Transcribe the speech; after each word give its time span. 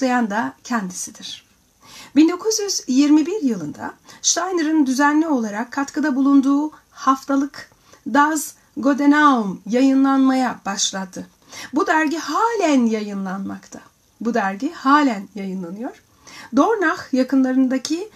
başlayan 0.00 0.30
da 0.30 0.52
kendisidir. 0.64 1.44
1921 2.16 3.42
yılında 3.42 3.94
Steiner'ın 4.22 4.86
düzenli 4.86 5.28
olarak 5.28 5.72
katkıda 5.72 6.16
bulunduğu 6.16 6.70
haftalık 6.90 7.70
Das 8.06 8.54
Godenaum 8.76 9.60
yayınlanmaya 9.66 10.60
başladı. 10.66 11.26
Bu 11.72 11.86
dergi 11.86 12.18
halen 12.18 12.86
yayınlanmakta. 12.86 13.80
Bu 14.20 14.34
dergi 14.34 14.72
halen 14.72 15.28
yayınlanıyor. 15.34 16.02
Dornach 16.56 17.14
yakınlarındaki 17.14 18.08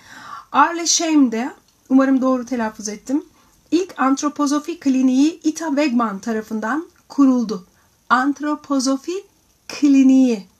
Arlesheim'de, 0.52 1.50
umarım 1.88 2.22
doğru 2.22 2.46
telaffuz 2.46 2.88
ettim, 2.88 3.24
ilk 3.70 4.00
antropozofi 4.00 4.80
kliniği 4.80 5.40
Ita 5.40 5.68
Wegman 5.68 6.18
tarafından 6.18 6.86
kuruldu. 7.08 7.66
Antropozofi 8.08 9.24
kliniği. 9.68 10.53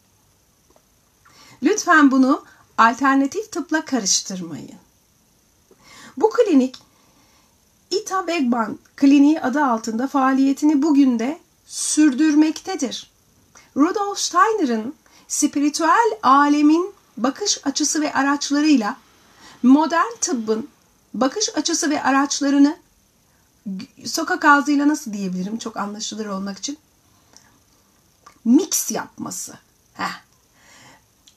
Lütfen 1.65 2.11
bunu 2.11 2.45
alternatif 2.79 3.53
tıpla 3.53 3.85
karıştırmayın. 3.85 4.79
Bu 6.17 6.31
klinik 6.31 6.79
Ita 7.91 8.27
Wegman 8.27 8.79
Kliniği 8.97 9.41
adı 9.41 9.65
altında 9.65 10.09
faaliyetini 10.09 10.83
bugün 10.83 11.19
de 11.19 11.39
sürdürmektedir. 11.67 13.11
Rudolf 13.77 14.19
Steiner'ın 14.19 14.95
spiritüel 15.29 16.19
alemin 16.23 16.95
bakış 17.17 17.67
açısı 17.67 18.01
ve 18.01 18.15
araçlarıyla 18.15 18.97
modern 19.63 20.17
tıbbın 20.21 20.69
bakış 21.15 21.57
açısı 21.57 21.91
ve 21.91 22.03
araçlarını 22.03 22.77
sokak 24.07 24.45
ağzıyla 24.45 24.89
nasıl 24.89 25.13
diyebilirim 25.13 25.59
çok 25.59 25.77
anlaşılır 25.77 26.27
olmak 26.27 26.59
için 26.59 26.79
mix 28.45 28.91
yapması. 28.91 29.55
Heh. 29.95 30.25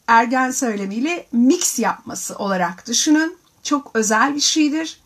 Ergen 0.07 0.51
söylemiyle 0.51 1.27
mix 1.31 1.79
yapması 1.79 2.35
olarak 2.35 2.87
düşünün. 2.87 3.37
Çok 3.63 3.91
özel 3.93 4.35
bir 4.35 4.39
şeydir. 4.39 4.99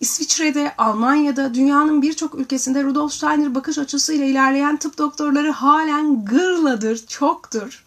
İsviçre'de, 0.00 0.74
Almanya'da, 0.78 1.54
dünyanın 1.54 2.02
birçok 2.02 2.34
ülkesinde 2.34 2.84
Rudolf 2.84 3.12
Steiner 3.12 3.54
bakış 3.54 3.78
açısıyla 3.78 4.26
ilerleyen 4.26 4.76
tıp 4.76 4.98
doktorları 4.98 5.50
halen 5.50 6.24
gırladır, 6.24 7.06
çoktur. 7.06 7.84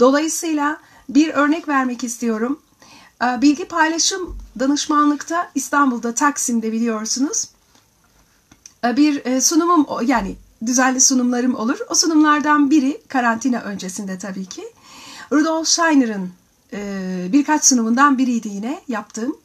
Dolayısıyla 0.00 0.78
bir 1.08 1.28
örnek 1.28 1.68
vermek 1.68 2.04
istiyorum. 2.04 2.60
Ee, 3.22 3.42
bilgi 3.42 3.64
paylaşım 3.64 4.38
danışmanlıkta 4.58 5.50
İstanbul'da 5.54 6.14
Taksim'de 6.14 6.72
biliyorsunuz. 6.72 7.48
Ee, 8.84 8.96
bir 8.96 9.26
e, 9.26 9.40
sunumum 9.40 9.86
yani 10.06 10.36
düzenli 10.66 11.00
sunumlarım 11.00 11.54
olur. 11.54 11.78
O 11.88 11.94
sunumlardan 11.94 12.70
biri 12.70 13.02
karantina 13.08 13.60
öncesinde 13.60 14.18
tabii 14.18 14.46
ki. 14.46 14.73
Rudolf 15.32 15.68
Steiner'ın 15.68 16.30
e, 16.72 17.28
birkaç 17.32 17.64
sunumundan 17.64 18.18
biriydi 18.18 18.48
yine 18.48 18.80
yaptığım. 18.88 19.36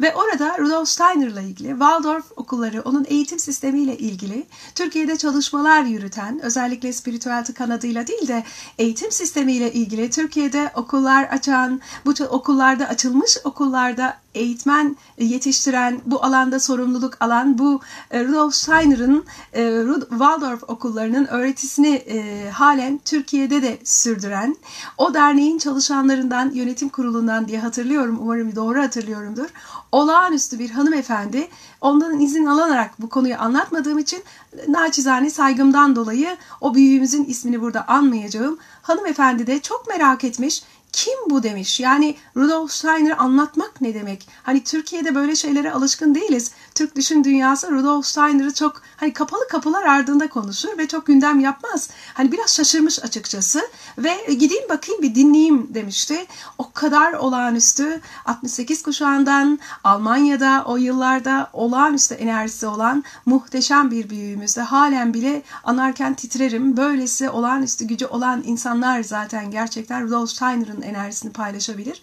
Ve 0.00 0.14
orada 0.14 0.58
Rudolf 0.58 0.88
Steiner'la 0.88 1.40
ilgili, 1.40 1.68
Waldorf 1.68 2.24
okulları, 2.36 2.82
onun 2.82 3.06
eğitim 3.08 3.38
sistemiyle 3.38 3.98
ilgili 3.98 4.46
Türkiye'de 4.74 5.18
çalışmalar 5.18 5.82
yürüten, 5.84 6.40
özellikle 6.42 6.92
spiritüel 6.92 7.44
kanadıyla 7.44 8.06
değil 8.06 8.28
de 8.28 8.44
eğitim 8.78 9.12
sistemiyle 9.12 9.72
ilgili 9.72 10.10
Türkiye'de 10.10 10.72
okullar 10.74 11.24
açan, 11.24 11.80
bu 12.04 12.14
okullarda 12.28 12.88
açılmış 12.88 13.36
okullarda 13.44 14.16
eğitmen 14.34 14.96
yetiştiren, 15.18 16.00
bu 16.06 16.24
alanda 16.24 16.60
sorumluluk 16.60 17.16
alan, 17.20 17.58
bu 17.58 17.80
e, 18.10 18.24
Rudolf 18.24 18.54
Steiner'ın 18.54 19.24
e, 19.52 19.84
Waldorf 20.10 20.62
okullarının 20.68 21.26
öğretisini 21.26 21.94
e, 21.94 22.50
halen 22.50 23.00
Türkiye'de 23.04 23.62
de 23.62 23.78
sürdüren, 23.84 24.56
o 24.98 25.14
derneğin 25.14 25.58
çalışanlarından, 25.58 26.50
yönetim 26.50 26.88
kurulundan 26.88 27.48
diye 27.48 27.58
hatırlıyorum, 27.58 28.18
umarım 28.20 28.56
doğru 28.56 28.82
hatırlıyorumdur 28.82 29.48
olağanüstü 29.92 30.58
bir 30.58 30.70
hanımefendi. 30.70 31.48
Ondan 31.80 32.20
izin 32.20 32.46
alarak 32.46 32.90
bu 32.98 33.08
konuyu 33.08 33.36
anlatmadığım 33.38 33.98
için 33.98 34.22
naçizane 34.68 35.30
saygımdan 35.30 35.96
dolayı 35.96 36.36
o 36.60 36.74
büyüğümüzün 36.74 37.24
ismini 37.24 37.60
burada 37.60 37.88
anmayacağım. 37.88 38.58
Hanımefendi 38.82 39.46
de 39.46 39.60
çok 39.60 39.88
merak 39.88 40.24
etmiş 40.24 40.62
kim 40.92 41.14
bu 41.30 41.42
demiş. 41.42 41.80
Yani 41.80 42.16
Rudolf 42.36 42.72
Steiner 42.72 43.18
anlatmak 43.18 43.80
ne 43.80 43.94
demek? 43.94 44.28
Hani 44.42 44.64
Türkiye'de 44.64 45.14
böyle 45.14 45.36
şeylere 45.36 45.72
alışkın 45.72 46.14
değiliz. 46.14 46.50
Türk 46.74 46.96
düşün 46.96 47.24
dünyası 47.24 47.70
Rudolf 47.70 48.06
Steiner'ı 48.06 48.54
çok 48.54 48.82
hani 48.96 49.12
kapalı 49.12 49.48
kapılar 49.48 49.84
ardında 49.84 50.28
konuşur 50.28 50.78
ve 50.78 50.88
çok 50.88 51.06
gündem 51.06 51.40
yapmaz. 51.40 51.90
Hani 52.14 52.32
biraz 52.32 52.54
şaşırmış 52.54 53.04
açıkçası 53.04 53.62
ve 53.98 54.34
gideyim 54.34 54.68
bakayım 54.68 55.02
bir 55.02 55.14
dinleyeyim 55.14 55.74
demişti. 55.74 56.26
O 56.58 56.72
kadar 56.72 57.12
olağanüstü 57.12 58.00
68 58.24 58.82
kuşağından 58.82 59.58
Almanya'da 59.84 60.64
o 60.66 60.76
yıllarda 60.76 61.50
olağanüstü 61.52 62.14
enerjisi 62.14 62.66
olan 62.66 63.04
muhteşem 63.26 63.90
bir 63.90 64.10
büyüğümüzde 64.10 64.60
halen 64.60 65.14
bile 65.14 65.42
anarken 65.64 66.14
titrerim. 66.14 66.76
Böylesi 66.76 67.30
olağanüstü 67.30 67.84
gücü 67.84 68.06
olan 68.06 68.42
insanlar 68.46 69.02
zaten 69.02 69.50
gerçekten 69.50 70.02
Rudolf 70.02 70.30
Steiner'ın 70.30 70.79
enerjisini 70.82 71.32
paylaşabilir. 71.32 72.02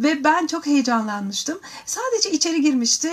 Ve 0.00 0.24
ben 0.24 0.46
çok 0.46 0.66
heyecanlanmıştım. 0.66 1.58
Sadece 1.86 2.30
içeri 2.30 2.60
girmişti. 2.60 3.10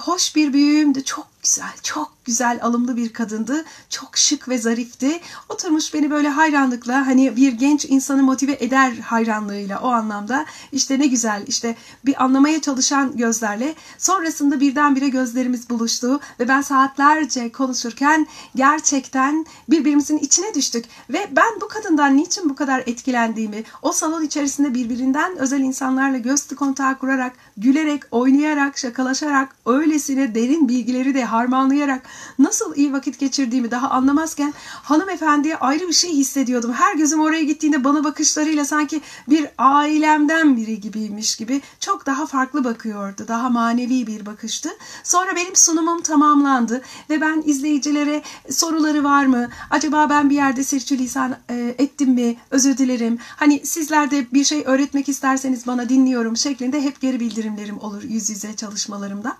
Hoş 0.00 0.36
bir 0.36 0.52
büyüğümdü. 0.52 1.04
Çok 1.04 1.26
güzel, 1.42 1.72
çok 1.82 2.12
güzel, 2.24 2.58
alımlı 2.62 2.96
bir 2.96 3.12
kadındı. 3.12 3.64
Çok 3.90 4.16
şık 4.16 4.48
ve 4.48 4.58
zarifti. 4.58 5.20
Oturmuş 5.48 5.94
beni 5.94 6.10
böyle 6.10 6.28
hayranlıkla 6.28 7.06
hani 7.06 7.36
bir 7.36 7.52
genç 7.52 7.84
insanı 7.84 8.22
motive 8.22 8.56
eder 8.60 8.92
hayranlığıyla 8.92 9.80
o 9.80 9.88
anlamda. 9.88 10.46
işte 10.72 10.98
ne 10.98 11.06
güzel 11.06 11.44
işte 11.46 11.76
bir 12.04 12.24
anlamaya 12.24 12.60
çalışan 12.60 13.16
gözlerle. 13.16 13.74
Sonrasında 13.98 14.60
birdenbire 14.60 15.08
gözlerimiz 15.08 15.70
buluştu 15.70 16.20
ve 16.40 16.48
ben 16.48 16.60
saatlerce 16.60 17.52
konuşurken 17.52 18.26
gerçekten 18.54 19.46
birbirimizin 19.68 20.18
içine 20.18 20.54
düştük. 20.54 20.84
Ve 21.10 21.28
ben 21.30 21.60
bu 21.60 21.68
kadından 21.68 22.16
niçin 22.16 22.50
bu 22.50 22.54
kadar 22.54 22.82
etkilendiğimi, 22.86 23.64
o 23.82 23.92
salon 23.92 24.22
içerisinde 24.22 24.74
birbirinden 24.74 25.36
özel 25.36 25.60
insanlarla 25.60 26.15
göz 26.18 26.46
kontağı 26.46 26.98
kurarak, 26.98 27.32
gülerek, 27.56 28.02
oynayarak, 28.10 28.78
şakalaşarak, 28.78 29.56
öylesine 29.66 30.34
derin 30.34 30.68
bilgileri 30.68 31.14
de 31.14 31.24
harmanlayarak 31.24 32.02
nasıl 32.38 32.76
iyi 32.76 32.92
vakit 32.92 33.18
geçirdiğimi 33.18 33.70
daha 33.70 33.90
anlamazken 33.90 34.54
hanımefendiye 34.82 35.56
ayrı 35.56 35.88
bir 35.88 35.92
şey 35.92 36.10
hissediyordum. 36.10 36.72
Her 36.72 36.94
gözüm 36.94 37.20
oraya 37.20 37.42
gittiğinde 37.42 37.84
bana 37.84 38.04
bakışlarıyla 38.04 38.64
sanki 38.64 39.00
bir 39.28 39.46
ailemden 39.58 40.56
biri 40.56 40.80
gibiymiş 40.80 41.36
gibi 41.36 41.60
çok 41.80 42.06
daha 42.06 42.26
farklı 42.26 42.64
bakıyordu. 42.64 43.24
Daha 43.28 43.50
manevi 43.50 44.06
bir 44.06 44.26
bakıştı. 44.26 44.68
Sonra 45.04 45.36
benim 45.36 45.56
sunumum 45.56 46.02
tamamlandı 46.02 46.82
ve 47.10 47.20
ben 47.20 47.42
izleyicilere 47.46 48.22
soruları 48.50 49.04
var 49.04 49.26
mı? 49.26 49.48
Acaba 49.70 50.10
ben 50.10 50.30
bir 50.30 50.34
yerde 50.34 50.64
sirçülisan 50.64 51.36
e, 51.50 51.74
ettim 51.78 52.10
mi? 52.10 52.36
Özür 52.50 52.76
dilerim. 52.78 53.18
Hani 53.36 53.66
sizler 53.66 54.10
de 54.10 54.26
bir 54.32 54.44
şey 54.44 54.62
öğretmek 54.66 55.08
isterseniz 55.08 55.66
bana 55.66 55.88
dinliyorum 56.06 56.36
şeklinde 56.36 56.82
hep 56.82 57.00
geri 57.00 57.20
bildirimlerim 57.20 57.78
olur 57.80 58.02
yüz 58.02 58.30
yüze 58.30 58.56
çalışmalarımda. 58.56 59.36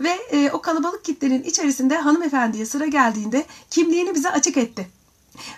Ve 0.00 0.10
e, 0.30 0.50
o 0.50 0.60
kalabalık 0.60 1.04
kitlenin 1.04 1.42
içerisinde 1.42 1.96
hanımefendiye 1.96 2.66
sıra 2.66 2.86
geldiğinde 2.86 3.46
kimliğini 3.70 4.14
bize 4.14 4.30
açık 4.30 4.56
etti. 4.56 4.88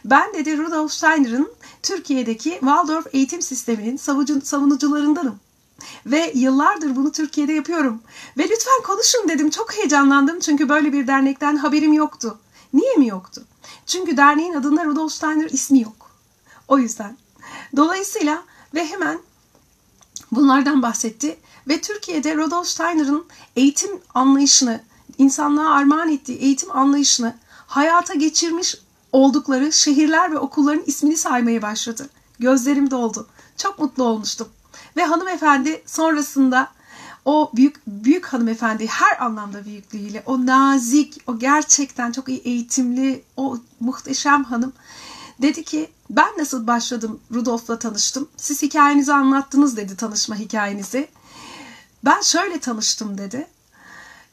Ben 0.05 0.35
dedi 0.35 0.59
Rudolf 0.59 0.93
Steiner'ın 0.93 1.53
Türkiye'deki 1.83 2.51
Waldorf 2.51 3.07
eğitim 3.15 3.43
sisteminin 3.43 3.97
savunucularındanım. 4.43 5.41
Ve 6.07 6.33
yıllardır 6.35 6.97
bunu 6.97 7.13
Türkiye'de 7.13 7.53
yapıyorum. 7.53 8.03
Ve 8.39 8.43
lütfen 8.43 8.83
konuşun 8.87 9.29
dedim. 9.29 9.51
Çok 9.51 9.77
heyecanlandım 9.77 10.41
çünkü 10.41 10.69
böyle 10.69 10.93
bir 10.93 11.07
dernekten 11.07 11.57
haberim 11.57 11.93
yoktu. 11.93 12.39
Niye 12.73 12.95
mi 12.95 13.07
yoktu? 13.07 13.45
Çünkü 13.87 14.17
derneğin 14.17 14.55
adında 14.55 14.85
Rudolf 14.85 15.13
Steiner 15.13 15.51
ismi 15.51 15.81
yok. 15.81 16.11
O 16.69 16.79
yüzden. 16.79 17.17
Dolayısıyla 17.77 18.43
ve 18.75 18.87
hemen 18.87 19.19
bunlardan 20.33 20.83
bahsetti 20.83 21.39
ve 21.69 21.81
Türkiye'de 21.81 22.37
Rudolf 22.37 22.67
Steiner'ın 22.67 23.27
eğitim 23.57 23.91
anlayışını 24.15 24.81
insanlığa 25.19 25.71
armağan 25.71 26.13
ettiği 26.13 26.39
eğitim 26.39 26.77
anlayışını 26.77 27.35
hayata 27.67 28.15
geçirmiş 28.15 28.77
oldukları 29.13 29.73
şehirler 29.73 30.33
ve 30.33 30.39
okulların 30.39 30.83
ismini 30.87 31.17
saymaya 31.17 31.63
başladı. 31.63 32.09
Gözlerim 32.39 32.91
doldu. 32.91 33.27
Çok 33.57 33.79
mutlu 33.79 34.05
olmuştum. 34.05 34.49
Ve 34.97 35.05
hanımefendi 35.05 35.83
sonrasında 35.87 36.69
o 37.25 37.51
büyük 37.57 37.87
büyük 37.87 38.27
hanımefendi 38.27 38.87
her 38.87 39.25
anlamda 39.25 39.65
büyüklüğüyle 39.65 40.23
o 40.27 40.47
nazik, 40.47 41.23
o 41.27 41.39
gerçekten 41.39 42.13
çok 42.13 42.29
iyi 42.29 42.39
eğitimli, 42.39 43.25
o 43.37 43.59
muhteşem 43.81 44.45
hanım 44.45 44.73
dedi 45.43 45.65
ki 45.65 45.91
ben 46.11 46.39
nasıl 46.39 46.67
başladım 46.67 47.21
Rudolf'la 47.35 47.79
tanıştım. 47.79 48.29
Siz 48.37 48.63
hikayenizi 48.63 49.13
anlattınız 49.13 49.77
dedi 49.77 49.97
tanışma 49.97 50.37
hikayenizi. 50.37 51.09
Ben 52.05 52.21
şöyle 52.21 52.61
tanıştım 52.61 53.19
dedi. 53.19 53.47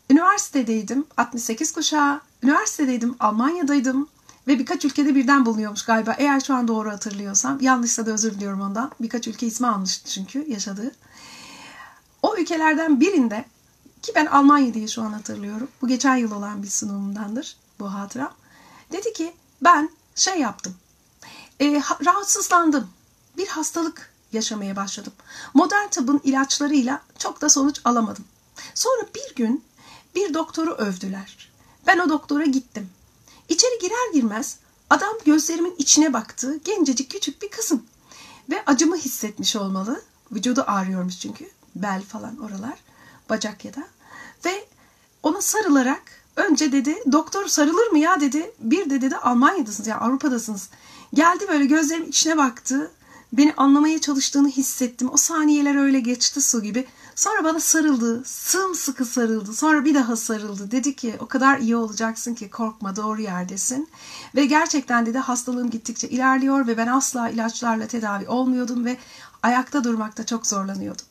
Üniversitedeydim. 0.09 1.05
68 1.17 1.71
kuşağı. 1.71 2.21
Üniversitedeydim. 2.43 3.15
Almanya'daydım. 3.19 4.07
Ve 4.47 4.59
birkaç 4.59 4.85
ülkede 4.85 5.15
birden 5.15 5.45
bulunuyormuş 5.45 5.85
galiba. 5.85 6.15
Eğer 6.17 6.39
şu 6.39 6.53
an 6.53 6.67
doğru 6.67 6.91
hatırlıyorsam. 6.91 7.61
Yanlışsa 7.61 8.05
da 8.05 8.11
özür 8.11 8.33
diliyorum 8.33 8.61
ondan. 8.61 8.91
Birkaç 9.01 9.27
ülke 9.27 9.47
ismi 9.47 9.67
almıştı 9.67 10.09
çünkü 10.09 10.45
yaşadığı. 10.51 10.91
O 12.21 12.37
ülkelerden 12.37 12.99
birinde 12.99 13.45
ki 14.01 14.11
ben 14.15 14.25
Almanya 14.25 14.73
diye 14.73 14.87
şu 14.87 15.01
an 15.01 15.13
hatırlıyorum. 15.13 15.67
Bu 15.81 15.87
geçen 15.87 16.15
yıl 16.15 16.31
olan 16.31 16.63
bir 16.63 16.67
sunumumdandır 16.67 17.57
bu 17.79 17.93
hatıra. 17.93 18.31
Dedi 18.91 19.13
ki 19.13 19.33
ben 19.61 19.89
şey 20.15 20.39
yaptım. 20.39 20.75
E, 21.61 21.81
rahatsızlandım. 22.05 22.89
Bir 23.37 23.47
hastalık 23.47 24.13
yaşamaya 24.31 24.75
başladım. 24.75 25.13
Modern 25.53 25.87
tıbbın 25.87 26.21
ilaçlarıyla 26.23 27.01
çok 27.17 27.41
da 27.41 27.49
sonuç 27.49 27.81
alamadım. 27.85 28.25
Sonra 28.73 29.01
bir 29.15 29.35
gün 29.35 29.63
bir 30.15 30.33
doktoru 30.33 30.71
övdüler. 30.71 31.51
Ben 31.87 31.99
o 31.99 32.09
doktora 32.09 32.45
gittim. 32.45 32.89
İçeri 33.49 33.79
girer 33.81 34.13
girmez 34.13 34.57
adam 34.89 35.13
gözlerimin 35.25 35.75
içine 35.77 36.13
baktı. 36.13 36.59
Gencecik 36.65 37.11
küçük 37.11 37.41
bir 37.41 37.49
kızım. 37.49 37.85
Ve 38.49 38.63
acımı 38.65 38.97
hissetmiş 38.97 39.55
olmalı. 39.55 40.01
Vücudu 40.31 40.63
ağrıyormuş 40.67 41.19
çünkü. 41.19 41.49
Bel 41.75 42.01
falan 42.01 42.37
oralar. 42.37 42.79
Bacak 43.29 43.65
ya 43.65 43.75
da. 43.75 43.83
Ve 44.45 44.65
ona 45.23 45.41
sarılarak 45.41 46.01
önce 46.35 46.71
dedi 46.71 47.03
doktor 47.11 47.47
sarılır 47.47 47.87
mı 47.87 47.99
ya 47.99 48.21
dedi. 48.21 48.51
Bir 48.59 48.89
de 48.89 49.01
dedi 49.01 49.17
Almanya'dasınız 49.17 49.87
ya 49.87 49.95
yani 49.95 50.03
Avrupa'dasınız. 50.03 50.69
Geldi 51.15 51.45
böyle 51.49 51.65
gözlerimin 51.65 52.07
içine 52.07 52.37
baktı. 52.37 52.91
Beni 53.33 53.53
anlamaya 53.57 54.01
çalıştığını 54.01 54.49
hissettim. 54.49 55.09
O 55.13 55.17
saniyeler 55.17 55.75
öyle 55.75 55.99
geçti 55.99 56.41
su 56.41 56.61
gibi. 56.61 56.87
Sonra 57.15 57.43
bana 57.43 57.59
sarıldı. 57.59 58.23
Sımsıkı 58.25 59.05
sarıldı. 59.05 59.53
Sonra 59.53 59.85
bir 59.85 59.95
daha 59.95 60.15
sarıldı. 60.15 60.71
Dedi 60.71 60.95
ki 60.95 61.15
o 61.19 61.25
kadar 61.25 61.59
iyi 61.59 61.75
olacaksın 61.75 62.35
ki 62.35 62.49
korkma 62.49 62.95
doğru 62.95 63.21
yerdesin. 63.21 63.89
Ve 64.35 64.45
gerçekten 64.45 65.05
dedi 65.05 65.17
hastalığım 65.17 65.69
gittikçe 65.69 66.09
ilerliyor 66.09 66.67
ve 66.67 66.77
ben 66.77 66.87
asla 66.87 67.29
ilaçlarla 67.29 67.87
tedavi 67.87 68.27
olmuyordum 68.27 68.85
ve 68.85 68.97
ayakta 69.43 69.83
durmakta 69.83 70.25
çok 70.25 70.47
zorlanıyordum. 70.47 71.05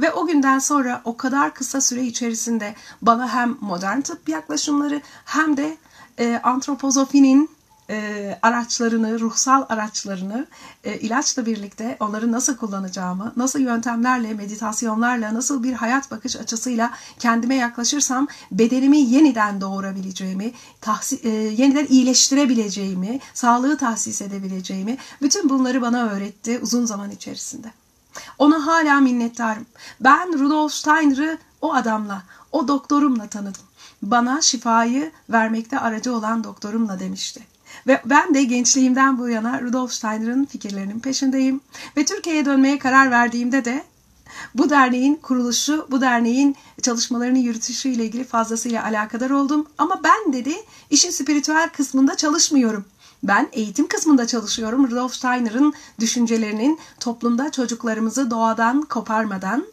Ve 0.00 0.12
o 0.12 0.26
günden 0.26 0.58
sonra 0.58 1.02
o 1.04 1.16
kadar 1.16 1.54
kısa 1.54 1.80
süre 1.80 2.04
içerisinde 2.04 2.74
bana 3.02 3.28
hem 3.28 3.56
modern 3.60 4.00
tıp 4.00 4.28
yaklaşımları 4.28 5.02
hem 5.24 5.56
de 5.56 5.76
e, 6.18 6.40
antropozofinin 6.42 7.50
e, 7.90 8.38
araçlarını, 8.42 9.20
ruhsal 9.20 9.64
araçlarını 9.68 10.46
e, 10.84 10.98
ilaçla 10.98 11.46
birlikte 11.46 11.96
onları 12.00 12.32
nasıl 12.32 12.56
kullanacağımı, 12.56 13.32
nasıl 13.36 13.58
yöntemlerle, 13.58 14.34
meditasyonlarla, 14.34 15.34
nasıl 15.34 15.62
bir 15.62 15.72
hayat 15.72 16.10
bakış 16.10 16.36
açısıyla 16.36 16.90
kendime 17.18 17.54
yaklaşırsam 17.54 18.28
bedenimi 18.52 18.98
yeniden 18.98 19.60
doğurabileceğimi, 19.60 20.52
tahsi, 20.80 21.16
e, 21.16 21.28
yeniden 21.28 21.86
iyileştirebileceğimi, 21.88 23.20
sağlığı 23.34 23.78
tahsis 23.78 24.22
edebileceğimi, 24.22 24.96
bütün 25.22 25.48
bunları 25.48 25.82
bana 25.82 26.02
öğretti 26.06 26.58
uzun 26.62 26.84
zaman 26.84 27.10
içerisinde. 27.10 27.72
Ona 28.38 28.66
hala 28.66 29.00
minnettarım. 29.00 29.66
Ben 30.00 30.38
Rudolf 30.38 30.72
Steiner'ı 30.72 31.38
o 31.60 31.74
adamla, 31.74 32.22
o 32.52 32.68
doktorumla 32.68 33.26
tanıdım. 33.26 33.62
Bana 34.02 34.40
şifayı 34.40 35.12
vermekte 35.30 35.78
aracı 35.78 36.16
olan 36.16 36.44
doktorumla 36.44 37.00
demişti. 37.00 37.51
Ve 37.86 38.02
ben 38.04 38.34
de 38.34 38.44
gençliğimden 38.44 39.18
bu 39.18 39.28
yana 39.28 39.60
Rudolf 39.60 39.92
Steiner'ın 39.92 40.44
fikirlerinin 40.44 41.00
peşindeyim. 41.00 41.60
Ve 41.96 42.04
Türkiye'ye 42.04 42.44
dönmeye 42.44 42.78
karar 42.78 43.10
verdiğimde 43.10 43.64
de 43.64 43.84
bu 44.54 44.70
derneğin 44.70 45.14
kuruluşu, 45.14 45.86
bu 45.90 46.00
derneğin 46.00 46.56
çalışmalarını 46.82 47.38
yürütüşü 47.38 47.88
ile 47.88 48.04
ilgili 48.04 48.24
fazlasıyla 48.24 48.84
alakadar 48.84 49.30
oldum. 49.30 49.66
Ama 49.78 50.00
ben 50.04 50.32
dedi 50.32 50.54
işin 50.90 51.10
spiritüel 51.10 51.68
kısmında 51.68 52.16
çalışmıyorum. 52.16 52.84
Ben 53.22 53.48
eğitim 53.52 53.88
kısmında 53.88 54.26
çalışıyorum. 54.26 54.90
Rudolf 54.90 55.14
Steiner'ın 55.14 55.74
düşüncelerinin 56.00 56.78
toplumda 57.00 57.50
çocuklarımızı 57.50 58.30
doğadan 58.30 58.82
koparmadan, 58.82 59.66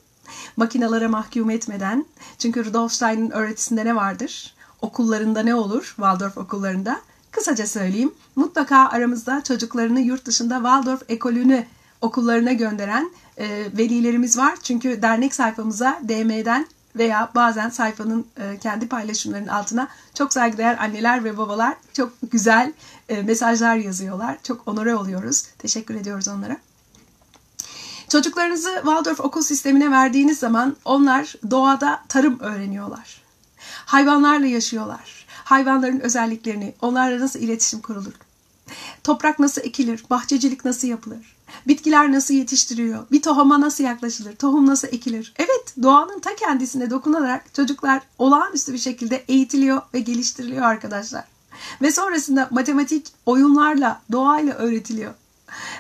makinalara 0.58 1.10
mahkum 1.10 1.50
etmeden. 1.50 2.06
Çünkü 2.38 2.66
Rudolf 2.66 2.92
Steiner'ın 2.92 3.32
öğretisinde 3.32 3.86
ne 3.86 3.96
vardır? 3.96 4.54
Okullarında 4.82 5.44
ne 5.44 5.56
olur? 5.56 5.84
Waldorf 5.84 6.38
okullarında. 6.38 7.02
Kısaca 7.32 7.68
söyleyeyim. 7.68 8.14
Mutlaka 8.36 8.90
aramızda 8.90 9.44
çocuklarını 9.44 10.00
yurt 10.00 10.26
dışında 10.26 10.56
Waldorf 10.56 11.04
ekolünü 11.10 11.66
okullarına 12.02 12.52
gönderen 12.52 13.12
e, 13.38 13.48
velilerimiz 13.78 14.38
var. 14.38 14.56
Çünkü 14.64 15.02
dernek 15.02 15.34
sayfamıza 15.34 16.00
DM'den 16.04 16.68
veya 16.96 17.30
bazen 17.36 17.70
sayfanın 17.70 18.28
e, 18.38 18.58
kendi 18.58 18.88
paylaşımlarının 18.88 19.48
altına 19.48 19.88
çok 20.14 20.34
saygıdeğer 20.34 20.78
anneler 20.78 21.24
ve 21.24 21.38
babalar 21.38 21.76
çok 21.94 22.14
güzel 22.32 22.74
e, 23.10 23.22
mesajlar 23.22 23.76
yazıyorlar. 23.76 24.38
Çok 24.44 24.68
onore 24.68 24.96
oluyoruz. 24.96 25.48
Teşekkür 25.58 25.96
ediyoruz 25.96 26.28
onlara. 26.28 26.58
Çocuklarınızı 28.10 28.74
Waldorf 28.76 29.20
okul 29.20 29.42
sistemine 29.42 29.92
verdiğiniz 29.92 30.40
zaman 30.40 30.76
onlar 30.86 31.36
doğada 31.52 32.04
tarım 32.08 32.40
öğreniyorlar. 32.40 33.22
Hayvanlarla 33.86 34.48
yaşıyorlar. 34.48 35.19
Hayvanların 35.50 36.00
özelliklerini, 36.00 36.74
onlarla 36.82 37.20
nasıl 37.20 37.40
iletişim 37.40 37.82
kurulur? 37.82 38.14
Toprak 39.04 39.40
nasıl 39.40 39.62
ekilir? 39.62 40.04
Bahçecilik 40.10 40.66
nasıl 40.66 40.88
yapılır? 40.88 41.36
Bitkiler 41.68 42.12
nasıl 42.12 42.34
yetiştiriyor? 42.34 43.06
Bir 43.12 43.22
tohuma 43.22 43.62
nasıl 43.62 43.84
yaklaşılır? 43.84 44.36
Tohum 44.36 44.68
nasıl 44.68 44.88
ekilir? 44.88 45.34
Evet, 45.38 45.74
doğanın 45.84 46.20
ta 46.20 46.36
kendisine 46.36 46.90
dokunarak 46.90 47.54
çocuklar 47.54 48.02
olağanüstü 48.18 48.74
bir 48.74 48.78
şekilde 48.78 49.24
eğitiliyor 49.28 49.82
ve 49.94 50.00
geliştiriliyor 50.00 50.66
arkadaşlar. 50.66 51.24
Ve 51.82 51.92
sonrasında 51.92 52.48
matematik 52.52 53.08
oyunlarla, 53.26 54.02
doğayla 54.12 54.54
öğretiliyor. 54.54 55.14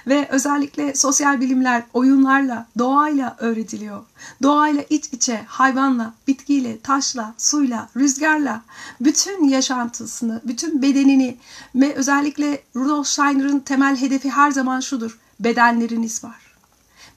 Ve 0.07 0.27
özellikle 0.31 0.95
sosyal 0.95 1.41
bilimler 1.41 1.83
oyunlarla, 1.93 2.67
doğayla 2.77 3.35
öğretiliyor. 3.39 4.03
Doğayla 4.43 4.83
iç 4.89 5.05
içe, 5.11 5.43
hayvanla, 5.47 6.13
bitkiyle, 6.27 6.79
taşla, 6.79 7.33
suyla, 7.37 7.89
rüzgarla 7.97 8.61
bütün 9.01 9.49
yaşantısını, 9.49 10.41
bütün 10.43 10.81
bedenini 10.81 11.37
ve 11.75 11.95
özellikle 11.95 12.61
Rudolf 12.75 13.07
Steiner'ın 13.07 13.59
temel 13.59 13.97
hedefi 13.97 14.29
her 14.29 14.51
zaman 14.51 14.79
şudur. 14.79 15.19
Bedenleriniz 15.39 16.23
var. 16.23 16.55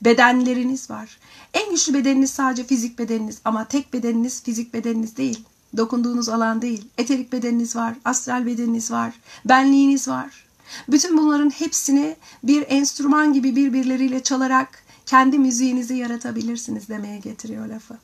Bedenleriniz 0.02 0.90
var. 0.90 1.18
En 1.54 1.70
güçlü 1.70 1.94
bedeniniz 1.94 2.30
sadece 2.30 2.64
fizik 2.64 2.98
bedeniniz 2.98 3.38
ama 3.44 3.64
tek 3.64 3.92
bedeniniz 3.92 4.42
fizik 4.42 4.74
bedeniniz 4.74 5.16
değil. 5.16 5.44
Dokunduğunuz 5.76 6.28
alan 6.28 6.62
değil. 6.62 6.88
Eterik 6.98 7.32
bedeniniz 7.32 7.76
var, 7.76 7.94
astral 8.04 8.46
bedeniniz 8.46 8.90
var, 8.90 9.12
benliğiniz 9.44 10.08
var. 10.08 10.44
Bütün 10.88 11.18
bunların 11.18 11.50
hepsini 11.50 12.16
bir 12.42 12.64
enstrüman 12.68 13.32
gibi 13.32 13.56
birbirleriyle 13.56 14.22
çalarak 14.22 14.82
kendi 15.06 15.38
müziğinizi 15.38 15.96
yaratabilirsiniz 15.96 16.88
demeye 16.88 17.18
getiriyor 17.18 17.66
lafı. 17.66 17.98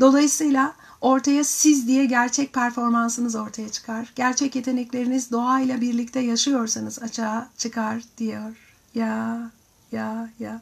Dolayısıyla 0.00 0.74
ortaya 1.00 1.44
siz 1.44 1.86
diye 1.86 2.04
gerçek 2.04 2.52
performansınız 2.52 3.34
ortaya 3.34 3.68
çıkar. 3.68 4.12
Gerçek 4.16 4.56
yetenekleriniz 4.56 5.30
doğayla 5.30 5.80
birlikte 5.80 6.20
yaşıyorsanız 6.20 7.02
açığa 7.02 7.48
çıkar 7.56 8.02
diyor. 8.18 8.56
Ya, 8.94 9.50
ya, 9.92 10.30
ya. 10.38 10.60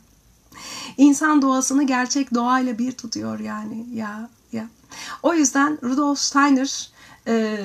İnsan 0.96 1.42
doğasını 1.42 1.82
gerçek 1.82 2.34
doğayla 2.34 2.78
bir 2.78 2.92
tutuyor 2.92 3.40
yani. 3.40 3.86
Ya, 3.94 4.28
ya. 4.52 4.66
O 5.22 5.34
yüzden 5.34 5.78
Rudolf 5.82 6.18
Steiner 6.18 6.90
e, 7.26 7.58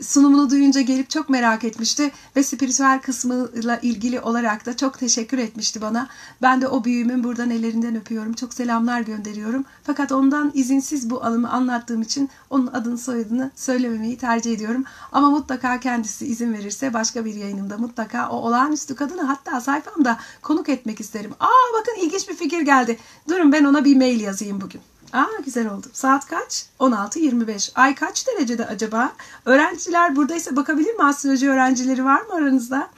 sunumunu 0.00 0.50
duyunca 0.50 0.80
gelip 0.80 1.10
çok 1.10 1.28
merak 1.28 1.64
etmişti 1.64 2.10
ve 2.36 2.42
spiritüel 2.42 3.00
kısmıyla 3.00 3.78
ilgili 3.82 4.20
olarak 4.20 4.66
da 4.66 4.76
çok 4.76 4.98
teşekkür 4.98 5.38
etmişti 5.38 5.80
bana. 5.80 6.08
Ben 6.42 6.60
de 6.60 6.68
o 6.68 6.84
büyüğümün 6.84 7.24
buradan 7.24 7.50
ellerinden 7.50 7.96
öpüyorum. 7.96 8.32
Çok 8.32 8.54
selamlar 8.54 9.00
gönderiyorum. 9.00 9.64
Fakat 9.84 10.12
ondan 10.12 10.50
izinsiz 10.54 11.10
bu 11.10 11.24
anımı 11.24 11.50
anlattığım 11.50 12.02
için 12.02 12.30
onun 12.50 12.66
adını 12.66 12.98
soyadını 12.98 13.50
söylememeyi 13.56 14.18
tercih 14.18 14.52
ediyorum. 14.52 14.84
Ama 15.12 15.30
mutlaka 15.30 15.80
kendisi 15.80 16.26
izin 16.26 16.52
verirse 16.52 16.94
başka 16.94 17.24
bir 17.24 17.34
yayınımda 17.34 17.78
mutlaka 17.78 18.28
o 18.28 18.36
olağanüstü 18.36 18.94
kadını 18.94 19.22
hatta 19.22 19.60
sayfamda 19.60 20.18
konuk 20.42 20.68
etmek 20.68 21.00
isterim. 21.00 21.32
Aa 21.40 21.78
bakın 21.78 22.06
ilginç 22.06 22.28
bir 22.28 22.34
fikir 22.34 22.60
geldi. 22.60 22.98
Durun 23.28 23.52
ben 23.52 23.64
ona 23.64 23.84
bir 23.84 23.96
mail 23.96 24.20
yazayım 24.20 24.60
bugün. 24.60 24.80
Aa 25.12 25.40
güzel 25.44 25.68
oldu. 25.68 25.86
Saat 25.92 26.26
kaç? 26.26 26.66
16.25. 26.80 27.70
Ay 27.74 27.94
kaç 27.94 28.26
derecede 28.26 28.66
acaba? 28.66 29.12
Öğrenciler 29.44 30.16
buradaysa 30.16 30.56
bakabilir 30.56 30.94
mi? 30.94 31.04
Astroloji 31.04 31.50
öğrencileri 31.50 32.04
var 32.04 32.20
mı 32.20 32.34
aranızda? 32.34 32.90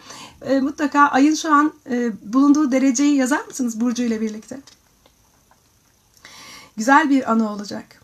E, 0.43 0.61
mutlaka 0.61 1.01
ayın 1.01 1.35
şu 1.35 1.55
an 1.55 1.73
e, 1.91 2.13
bulunduğu 2.33 2.73
dereceyi 2.73 3.17
yazar 3.17 3.45
mısınız 3.45 3.81
Burcu 3.81 4.03
ile 4.03 4.21
birlikte? 4.21 4.61
Güzel 6.77 7.11
bir 7.11 7.33
anı 7.33 7.53
olacak. 7.53 8.01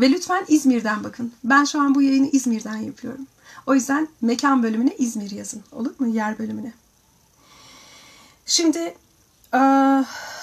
Ve 0.00 0.10
lütfen 0.10 0.44
İzmir'den 0.48 1.04
bakın. 1.04 1.32
Ben 1.44 1.64
şu 1.64 1.80
an 1.80 1.94
bu 1.94 2.02
yayını 2.02 2.28
İzmir'den 2.32 2.76
yapıyorum. 2.76 3.26
O 3.66 3.74
yüzden 3.74 4.08
mekan 4.20 4.62
bölümüne 4.62 4.96
İzmir 4.98 5.30
yazın. 5.30 5.62
Olur 5.72 5.94
mu? 5.98 6.06
Yer 6.06 6.38
bölümüne. 6.38 6.72
Şimdi 8.46 8.94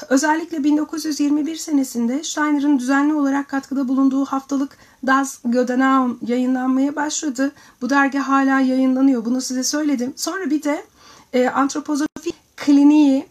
özellikle 0.09 0.63
1921 0.63 1.55
senesinde 1.55 2.23
Steiner'ın 2.23 2.79
düzenli 2.79 3.13
olarak 3.13 3.49
katkıda 3.49 3.87
bulunduğu 3.87 4.25
haftalık 4.25 4.77
Das 5.07 5.39
Gödenaum 5.45 6.19
yayınlanmaya 6.27 6.95
başladı. 6.95 7.51
Bu 7.81 7.89
dergi 7.89 8.17
hala 8.17 8.59
yayınlanıyor. 8.59 9.25
Bunu 9.25 9.41
size 9.41 9.63
söyledim. 9.63 10.13
Sonra 10.15 10.49
bir 10.49 10.63
de 10.63 10.85
e, 11.33 11.47
antropozofi 11.47 12.31
kliniği 12.55 13.25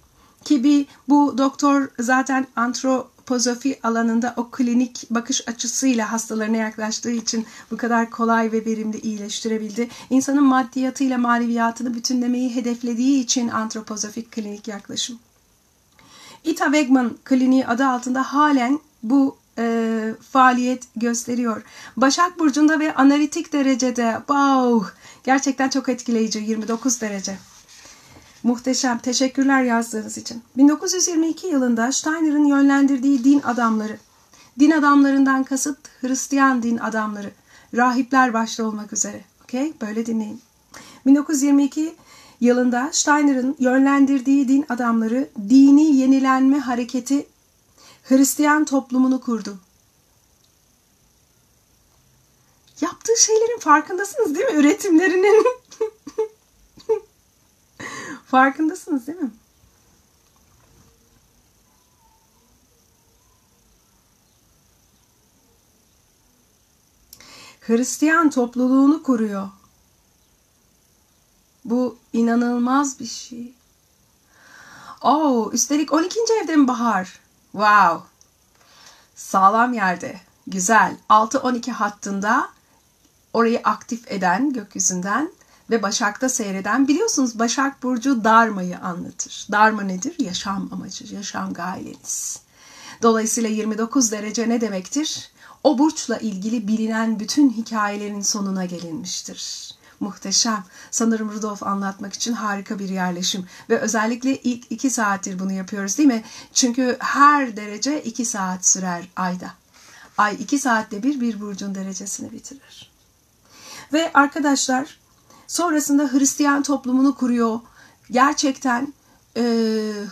ki 0.44 0.64
bir 0.64 0.86
bu 1.08 1.38
doktor 1.38 1.88
zaten 1.98 2.46
antropozofi 2.56 3.78
alanında 3.82 4.34
o 4.36 4.50
klinik 4.50 5.06
bakış 5.10 5.48
açısıyla 5.48 6.12
hastalarına 6.12 6.56
yaklaştığı 6.56 7.10
için 7.10 7.46
bu 7.70 7.76
kadar 7.76 8.10
kolay 8.10 8.52
ve 8.52 8.64
verimli 8.64 9.00
iyileştirebildi. 9.00 9.88
İnsanın 10.10 10.44
maddiyatıyla 10.44 11.18
maneviyatını 11.18 11.94
bütünlemeyi 11.94 12.54
hedeflediği 12.54 13.22
için 13.22 13.48
antroposofik 13.48 14.32
klinik 14.32 14.68
yaklaşım. 14.68 15.18
Ita 16.44 16.64
Wegman 16.64 17.16
Kliniği 17.24 17.66
adı 17.66 17.86
altında 17.86 18.22
halen 18.22 18.80
bu 19.02 19.36
e, 19.58 20.14
faaliyet 20.30 20.84
gösteriyor. 20.96 21.62
Başak 21.96 22.38
Burcu'nda 22.38 22.80
ve 22.80 22.94
analitik 22.94 23.52
derecede 23.52 24.14
wow, 24.16 24.90
gerçekten 25.24 25.68
çok 25.68 25.88
etkileyici 25.88 26.38
29 26.38 27.00
derece. 27.00 27.38
Muhteşem. 28.42 28.98
Teşekkürler 28.98 29.62
yazdığınız 29.62 30.18
için. 30.18 30.42
1922 30.56 31.46
yılında 31.46 31.92
Steiner'ın 31.92 32.44
yönlendirdiği 32.44 33.24
din 33.24 33.40
adamları, 33.40 33.98
din 34.58 34.70
adamlarından 34.70 35.44
kasıt 35.44 35.78
Hristiyan 36.00 36.62
din 36.62 36.78
adamları, 36.78 37.30
rahipler 37.74 38.34
başta 38.34 38.64
olmak 38.64 38.92
üzere. 38.92 39.24
Okay? 39.44 39.72
Böyle 39.80 40.06
dinleyin. 40.06 40.40
1922 41.06 41.94
yılında 42.40 42.90
Steiner'ın 42.92 43.56
yönlendirdiği 43.58 44.48
din 44.48 44.66
adamları 44.68 45.28
dini 45.48 45.96
yenilenme 45.96 46.58
hareketi 46.58 47.26
Hristiyan 48.04 48.64
toplumunu 48.64 49.20
kurdu. 49.20 49.58
Yaptığı 52.80 53.16
şeylerin 53.16 53.58
farkındasınız 53.58 54.34
değil 54.34 54.46
mi? 54.46 54.52
Üretimlerinin 54.52 55.46
farkındasınız 58.26 59.06
değil 59.06 59.18
mi? 59.18 59.30
Hristiyan 67.60 68.30
topluluğunu 68.30 69.02
kuruyor. 69.02 69.48
Bu 71.64 71.98
inanılmaz 72.12 73.00
bir 73.00 73.06
şey. 73.06 73.54
Oh, 75.02 75.52
üstelik 75.52 75.92
12. 75.92 76.18
evde 76.42 76.56
mi 76.56 76.68
bahar? 76.68 77.20
Wow. 77.52 78.08
Sağlam 79.14 79.72
yerde. 79.72 80.20
Güzel. 80.46 80.96
6-12 81.08 81.70
hattında 81.70 82.48
orayı 83.32 83.60
aktif 83.64 84.12
eden 84.12 84.52
gökyüzünden 84.52 85.30
ve 85.70 85.82
Başak'ta 85.82 86.28
seyreden 86.28 86.88
biliyorsunuz 86.88 87.38
Başak 87.38 87.82
Burcu 87.82 88.24
Darma'yı 88.24 88.78
anlatır. 88.78 89.46
Darma 89.52 89.82
nedir? 89.82 90.14
Yaşam 90.18 90.68
amacı, 90.72 91.14
yaşam 91.14 91.52
gayeniz. 91.52 92.40
Dolayısıyla 93.02 93.50
29 93.50 94.12
derece 94.12 94.48
ne 94.48 94.60
demektir? 94.60 95.30
O 95.64 95.78
burçla 95.78 96.18
ilgili 96.18 96.68
bilinen 96.68 97.20
bütün 97.20 97.50
hikayelerin 97.50 98.20
sonuna 98.20 98.64
gelinmiştir. 98.64 99.70
Muhteşem. 100.04 100.64
Sanırım 100.90 101.32
Rudolf 101.32 101.62
anlatmak 101.62 102.12
için 102.12 102.32
harika 102.32 102.78
bir 102.78 102.88
yerleşim. 102.88 103.46
Ve 103.70 103.78
özellikle 103.78 104.36
ilk 104.36 104.72
iki 104.72 104.90
saattir 104.90 105.38
bunu 105.38 105.52
yapıyoruz 105.52 105.98
değil 105.98 106.08
mi? 106.08 106.22
Çünkü 106.52 106.96
her 107.00 107.56
derece 107.56 108.02
iki 108.02 108.24
saat 108.24 108.66
sürer 108.66 109.08
ayda. 109.16 109.50
Ay 110.18 110.36
iki 110.40 110.58
saatte 110.58 111.02
bir 111.02 111.20
bir 111.20 111.40
burcun 111.40 111.74
derecesini 111.74 112.32
bitirir. 112.32 112.90
Ve 113.92 114.10
arkadaşlar 114.14 114.98
sonrasında 115.46 116.12
Hristiyan 116.12 116.62
toplumunu 116.62 117.14
kuruyor. 117.14 117.60
Gerçekten 118.10 118.94
e, 119.36 119.42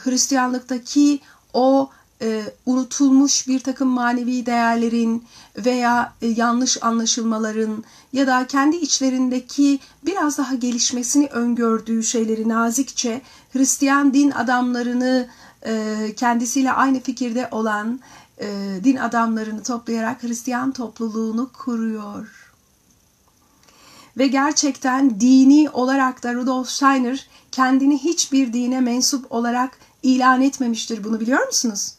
Hristiyanlıktaki 0.05 1.21
o 1.53 1.91
e, 2.23 2.43
unutulmuş 2.67 3.49
bir 3.49 3.61
takım 3.61 3.89
manevi 3.89 4.47
değerlerin 4.47 5.25
veya 5.57 6.13
e, 6.23 6.27
yanlış 6.27 6.83
anlaşılmaların 6.83 7.85
ya 8.13 8.27
da 8.27 8.47
kendi 8.47 8.77
içlerindeki 8.77 9.79
biraz 10.07 10.39
daha 10.39 10.55
gelişmesini 10.55 11.27
öngördüğü 11.27 12.03
şeyleri 12.03 12.49
nazikçe 12.49 13.23
Hristiyan 13.53 14.15
din 14.15 14.31
adamlarını 14.31 15.29
e, 15.67 15.97
kendisiyle 16.17 16.73
aynı 16.73 17.01
fikirde 17.01 17.49
olan 17.51 18.01
din 18.85 18.97
adamlarını 18.97 19.63
toplayarak 19.63 20.23
Hristiyan 20.23 20.73
topluluğunu 20.73 21.51
kuruyor. 21.53 22.53
Ve 24.19 24.27
gerçekten 24.27 25.21
dini 25.21 25.71
olarak 25.71 26.23
da 26.23 26.35
Rudolf 26.35 26.69
Steiner 26.69 27.27
kendini 27.53 27.99
hiçbir 27.99 28.53
dine 28.53 28.81
mensup 28.81 29.33
olarak 29.33 29.79
ilan 30.03 30.43
etmemiştir. 30.43 31.05
Bunu 31.05 31.21
biliyor 31.21 31.47
musunuz? 31.47 31.95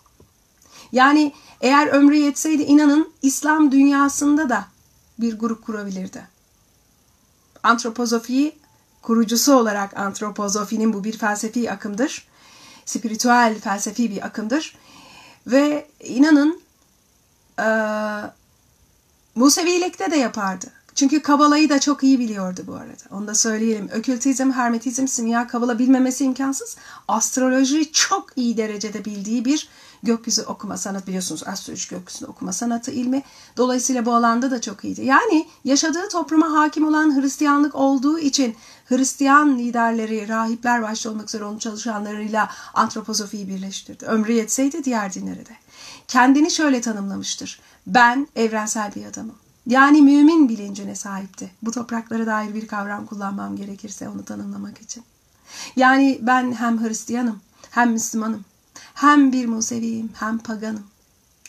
Yani 0.93 1.33
eğer 1.62 1.88
ömrü 1.88 2.15
yetseydi 2.15 2.63
inanın 2.63 3.13
İslam 3.21 3.71
dünyasında 3.71 4.50
da 4.50 4.65
bir 5.19 5.39
grup 5.39 5.65
kurabilirdi. 5.65 6.27
Antropozofi 7.63 8.55
kurucusu 9.01 9.55
olarak 9.55 9.97
antropozofinin 9.97 10.93
bu 10.93 11.03
bir 11.03 11.17
felsefi 11.17 11.71
akımdır. 11.71 12.27
Spiritüel 12.85 13.59
felsefi 13.59 14.12
bir 14.12 14.25
akımdır. 14.25 14.75
Ve 15.47 15.88
inanın 16.00 16.62
e, 17.59 17.67
Musevilikte 19.35 20.12
de 20.12 20.15
yapardı. 20.15 20.67
Çünkü 20.95 21.21
Kabala'yı 21.21 21.69
da 21.69 21.79
çok 21.79 22.03
iyi 22.03 22.19
biliyordu 22.19 22.63
bu 22.67 22.73
arada. 22.73 23.03
Onu 23.12 23.27
da 23.27 23.35
söyleyelim. 23.35 23.89
Ökültizm, 23.91 24.51
hermetizm, 24.51 25.07
simya, 25.07 25.47
Kabala 25.47 25.79
bilmemesi 25.79 26.25
imkansız. 26.25 26.77
Astroloji 27.07 27.91
çok 27.91 28.27
iyi 28.35 28.57
derecede 28.57 29.05
bildiği 29.05 29.45
bir 29.45 29.69
gökyüzü 30.03 30.41
okuma 30.41 30.77
sanatı 30.77 31.07
biliyorsunuz 31.07 31.43
astroloji 31.45 31.89
gökyüzü 31.89 32.25
okuma 32.25 32.53
sanatı 32.53 32.91
ilmi. 32.91 33.23
Dolayısıyla 33.57 34.05
bu 34.05 34.15
alanda 34.15 34.51
da 34.51 34.62
çok 34.62 34.83
iyiydi. 34.83 35.05
Yani 35.05 35.47
yaşadığı 35.63 36.09
topluma 36.09 36.53
hakim 36.53 36.88
olan 36.88 37.21
Hristiyanlık 37.21 37.75
olduğu 37.75 38.19
için 38.19 38.55
Hristiyan 38.85 39.57
liderleri, 39.57 40.27
rahipler 40.27 40.81
başta 40.81 41.09
olmak 41.09 41.27
üzere 41.29 41.45
onun 41.45 41.57
çalışanlarıyla 41.57 42.50
antropozofiyi 42.73 43.47
birleştirdi. 43.47 44.05
Ömrü 44.05 44.31
yetseydi 44.31 44.83
diğer 44.83 45.13
dinlere 45.13 45.45
de. 45.45 45.55
Kendini 46.07 46.51
şöyle 46.51 46.81
tanımlamıştır. 46.81 47.59
Ben 47.88 48.27
evrensel 48.35 48.95
bir 48.95 49.05
adamım. 49.05 49.42
Yani 49.67 50.01
mümin 50.01 50.50
bilincine 50.50 50.96
sahipti. 50.96 51.51
Bu 51.62 51.72
topraklara 51.72 52.25
dair 52.25 52.53
bir 52.53 52.67
kavram 52.67 53.05
kullanmam 53.05 53.55
gerekirse 53.55 54.10
onu 54.10 54.25
tanımlamak 54.25 54.82
için. 54.82 55.03
Yani 55.75 56.20
ben 56.22 56.51
hem 56.51 56.84
Hristiyanım 56.84 57.41
hem 57.72 57.91
Müslümanım 57.91 58.46
hem 58.93 59.32
bir 59.32 59.46
Museviyim 59.46 60.10
hem 60.13 60.38
paganım. 60.38 60.84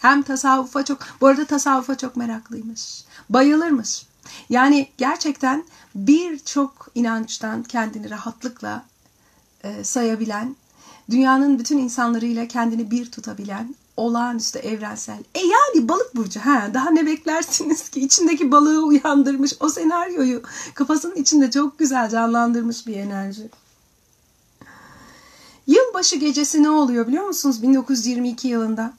Hem 0.01 0.23
tasavvufa 0.23 0.85
çok, 0.85 0.99
bu 1.21 1.27
arada 1.27 1.45
tasavvufa 1.45 1.99
çok 1.99 2.17
meraklıymış. 2.17 3.05
Bayılırmış. 3.31 4.07
Yani 4.49 4.89
gerçekten 4.99 5.65
birçok 5.95 6.89
inançtan 6.95 7.63
kendini 7.63 8.11
rahatlıkla 8.11 8.85
e, 9.65 9.85
sayabilen, 9.85 10.57
dünyanın 11.11 11.59
bütün 11.59 11.79
insanlarıyla 11.79 12.49
kendini 12.49 12.91
bir 12.91 13.11
tutabilen, 13.11 13.75
olağanüstü 13.97 14.59
evrensel. 14.59 15.19
E 15.35 15.41
yani 15.41 15.89
balık 15.89 16.17
burcu 16.17 16.41
ha 16.41 16.71
daha 16.75 16.91
ne 16.91 17.07
beklersiniz 17.07 17.89
ki 17.89 18.01
içindeki 18.01 18.53
balığı 18.53 18.85
uyandırmış 18.85 19.53
o 19.61 19.69
senaryoyu 19.69 20.43
kafasının 20.75 21.17
içinde 21.17 21.51
çok 21.51 21.79
güzel 21.79 22.11
canlandırmış 22.11 22.87
bir 22.87 22.97
enerji. 22.97 23.51
Yılbaşı 25.67 26.17
gecesi 26.17 26.63
ne 26.63 26.71
oluyor 26.71 27.07
biliyor 27.07 27.27
musunuz 27.27 27.63
1922 27.63 28.49
yılında? 28.49 28.93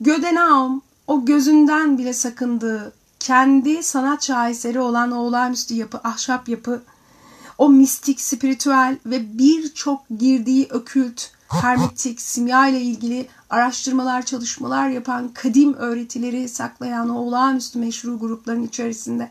Gödenaum 0.00 0.82
o 1.06 1.24
gözünden 1.24 1.98
bile 1.98 2.12
sakındığı 2.12 2.92
kendi 3.20 3.82
sanat 3.82 4.24
şaheseri 4.24 4.80
olan 4.80 5.10
o 5.10 5.18
olağanüstü 5.18 5.74
yapı, 5.74 6.00
ahşap 6.04 6.48
yapı, 6.48 6.82
o 7.58 7.68
mistik, 7.68 8.20
spiritüel 8.20 8.98
ve 9.06 9.38
birçok 9.38 10.00
girdiği 10.18 10.66
ökült, 10.70 11.22
hermetik, 11.48 12.20
simya 12.20 12.68
ile 12.68 12.80
ilgili 12.80 13.28
araştırmalar, 13.50 14.26
çalışmalar 14.26 14.88
yapan 14.88 15.28
kadim 15.28 15.74
öğretileri 15.74 16.48
saklayan 16.48 17.08
o 17.08 17.18
olağanüstü 17.18 17.78
meşru 17.78 18.18
grupların 18.18 18.62
içerisinde 18.62 19.30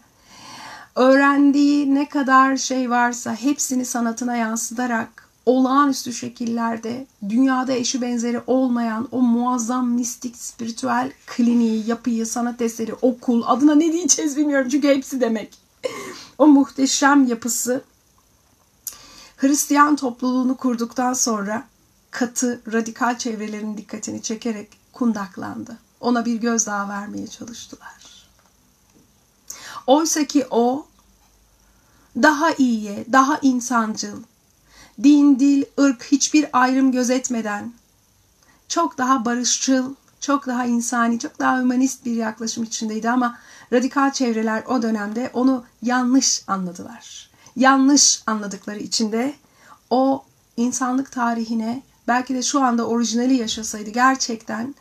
öğrendiği 0.95 1.95
ne 1.95 2.09
kadar 2.09 2.57
şey 2.57 2.89
varsa 2.89 3.35
hepsini 3.35 3.85
sanatına 3.85 4.35
yansıtarak 4.35 5.27
olağanüstü 5.45 6.13
şekillerde 6.13 7.07
dünyada 7.29 7.73
eşi 7.73 8.01
benzeri 8.01 8.41
olmayan 8.47 9.07
o 9.11 9.21
muazzam 9.21 9.89
mistik 9.89 10.35
spiritüel 10.37 11.11
kliniği, 11.27 11.87
yapıyı, 11.87 12.25
sanat 12.25 12.61
eseri, 12.61 12.93
okul 12.93 13.43
adına 13.45 13.75
ne 13.75 13.93
diyeceğiz 13.93 14.37
bilmiyorum 14.37 14.67
çünkü 14.71 14.87
hepsi 14.87 15.21
demek. 15.21 15.57
o 16.37 16.47
muhteşem 16.47 17.27
yapısı 17.27 17.81
Hristiyan 19.37 19.95
topluluğunu 19.95 20.57
kurduktan 20.57 21.13
sonra 21.13 21.67
katı, 22.11 22.61
radikal 22.73 23.17
çevrelerin 23.17 23.77
dikkatini 23.77 24.21
çekerek 24.21 24.69
kundaklandı. 24.93 25.77
Ona 25.99 26.25
bir 26.25 26.35
gözdağı 26.35 26.89
vermeye 26.89 27.27
çalıştılar. 27.27 28.27
Oysa 29.87 30.23
ki 30.23 30.47
o 30.49 30.85
daha 32.15 32.51
iyiye, 32.51 33.05
daha 33.11 33.39
insancıl, 33.41 34.23
din, 35.03 35.39
dil, 35.39 35.63
ırk 35.79 36.03
hiçbir 36.03 36.49
ayrım 36.53 36.91
gözetmeden 36.91 37.73
çok 38.67 38.97
daha 38.97 39.25
barışçıl, 39.25 39.95
çok 40.19 40.47
daha 40.47 40.65
insani, 40.65 41.19
çok 41.19 41.39
daha 41.39 41.59
humanist 41.59 42.05
bir 42.05 42.15
yaklaşım 42.15 42.63
içindeydi 42.63 43.09
ama 43.09 43.39
radikal 43.73 44.11
çevreler 44.11 44.63
o 44.67 44.81
dönemde 44.81 45.31
onu 45.33 45.65
yanlış 45.81 46.43
anladılar. 46.47 47.29
Yanlış 47.57 48.23
anladıkları 48.27 48.79
içinde 48.79 49.35
o 49.89 50.23
insanlık 50.57 51.11
tarihine 51.11 51.81
belki 52.07 52.35
de 52.35 52.41
şu 52.41 52.63
anda 52.63 52.87
orijinali 52.87 53.33
yaşasaydı 53.33 53.89
gerçekten 53.89 54.75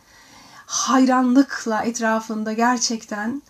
hayranlıkla 0.67 1.83
etrafında 1.83 2.53
gerçekten 2.53 3.43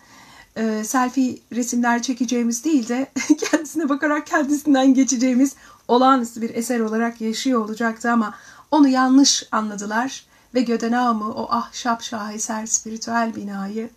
e, 0.55 0.83
selfie 0.83 1.39
resimler 1.53 2.01
çekeceğimiz 2.01 2.63
değil 2.63 2.87
de 2.87 3.11
kendisine 3.51 3.89
bakarak 3.89 4.27
kendisinden 4.27 4.93
geçeceğimiz 4.93 5.55
olağanüstü 5.87 6.41
bir 6.41 6.55
eser 6.55 6.79
olarak 6.79 7.21
yaşıyor 7.21 7.61
olacaktı 7.61 8.11
ama 8.11 8.33
onu 8.71 8.87
yanlış 8.87 9.43
anladılar 9.51 10.25
ve 10.53 10.61
Gödenağım'ı 10.61 11.33
o 11.33 11.51
ahşap 11.51 12.03
şaheser 12.03 12.65
spiritüel 12.65 13.35
binayı 13.35 13.89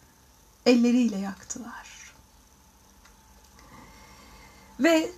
elleriyle 0.67 1.19
yaktılar. 1.19 2.15
Ve 4.81 5.11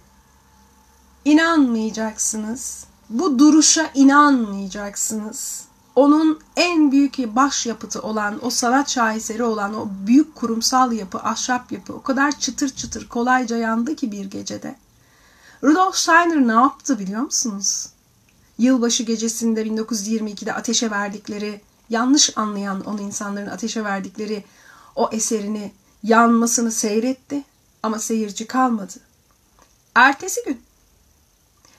inanmayacaksınız. 1.25 2.85
Bu 3.11 3.39
duruşa 3.39 3.91
inanmayacaksınız. 3.95 5.65
Onun 5.97 6.41
en 6.57 6.93
büyük 6.93 7.19
başyapıtı 7.19 8.03
olan, 8.03 8.45
o 8.47 8.51
sanat 8.51 8.91
şaheseri 8.91 9.43
olan 9.45 9.75
o 9.75 9.89
büyük 10.07 10.35
kurumsal 10.35 10.93
yapı, 10.93 11.19
ahşap 11.19 11.73
yapı 11.73 11.93
o 11.93 12.03
kadar 12.03 12.39
çıtır 12.39 12.69
çıtır 12.69 13.09
kolayca 13.09 13.57
yandı 13.57 13.97
ki 13.97 14.13
bir 14.13 14.25
gecede. 14.25 14.77
Rudolf 15.63 15.97
Steiner 15.97 16.49
ne 16.49 16.53
yaptı 16.53 16.99
biliyor 16.99 17.23
musunuz? 17.23 17.89
Yılbaşı 18.59 19.03
gecesinde 19.03 19.67
1922'de 19.67 20.55
ateşe 20.55 20.91
verdikleri, 20.91 21.61
yanlış 21.91 22.39
anlayan 22.39 22.85
onu 22.85 23.01
insanların 23.01 23.51
ateşe 23.51 23.85
verdikleri 23.85 24.45
o 24.97 25.09
eserini 25.13 25.73
yanmasını 26.03 26.73
seyretti 26.73 27.45
ama 27.83 27.99
seyirci 27.99 28.47
kalmadı. 28.47 28.95
Ertesi 29.95 30.41
gün, 30.47 30.61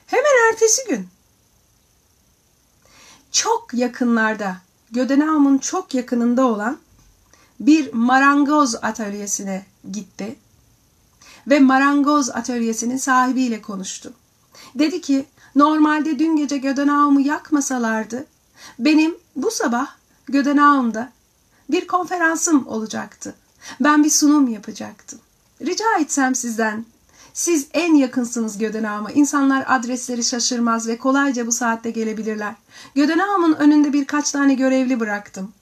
hemen 0.06 0.52
ertesi 0.52 0.88
gün 0.88 1.08
çok 3.32 3.74
yakınlarda, 3.74 4.56
Gödenağım'ın 4.90 5.58
çok 5.58 5.94
yakınında 5.94 6.46
olan 6.46 6.78
bir 7.60 7.92
marangoz 7.92 8.74
atölyesine 8.74 9.66
gitti 9.92 10.36
ve 11.46 11.60
marangoz 11.60 12.30
atölyesinin 12.30 12.96
sahibiyle 12.96 13.62
konuştu. 13.62 14.12
Dedi 14.74 15.00
ki 15.00 15.26
normalde 15.54 16.18
dün 16.18 16.36
gece 16.36 16.56
Gödenağım'ı 16.58 17.22
yakmasalardı 17.22 18.26
benim 18.78 19.16
bu 19.36 19.50
sabah 19.50 19.86
Gödenağım'da 20.26 21.12
bir 21.70 21.86
konferansım 21.86 22.66
olacaktı. 22.66 23.34
Ben 23.80 24.04
bir 24.04 24.10
sunum 24.10 24.48
yapacaktım. 24.48 25.18
Rica 25.60 25.98
etsem 26.00 26.34
sizden 26.34 26.84
siz 27.34 27.68
en 27.74 27.94
yakınsınız 27.94 28.58
Gödenağım'a. 28.58 29.10
İnsanlar 29.10 29.64
adresleri 29.68 30.24
şaşırmaz 30.24 30.88
ve 30.88 30.98
kolayca 30.98 31.46
bu 31.46 31.52
saatte 31.52 31.90
gelebilirler. 31.90 32.54
Gödenağımın 32.94 33.54
önünde 33.54 33.92
birkaç 33.92 34.32
tane 34.32 34.54
görevli 34.54 35.00
bıraktım. 35.00 35.52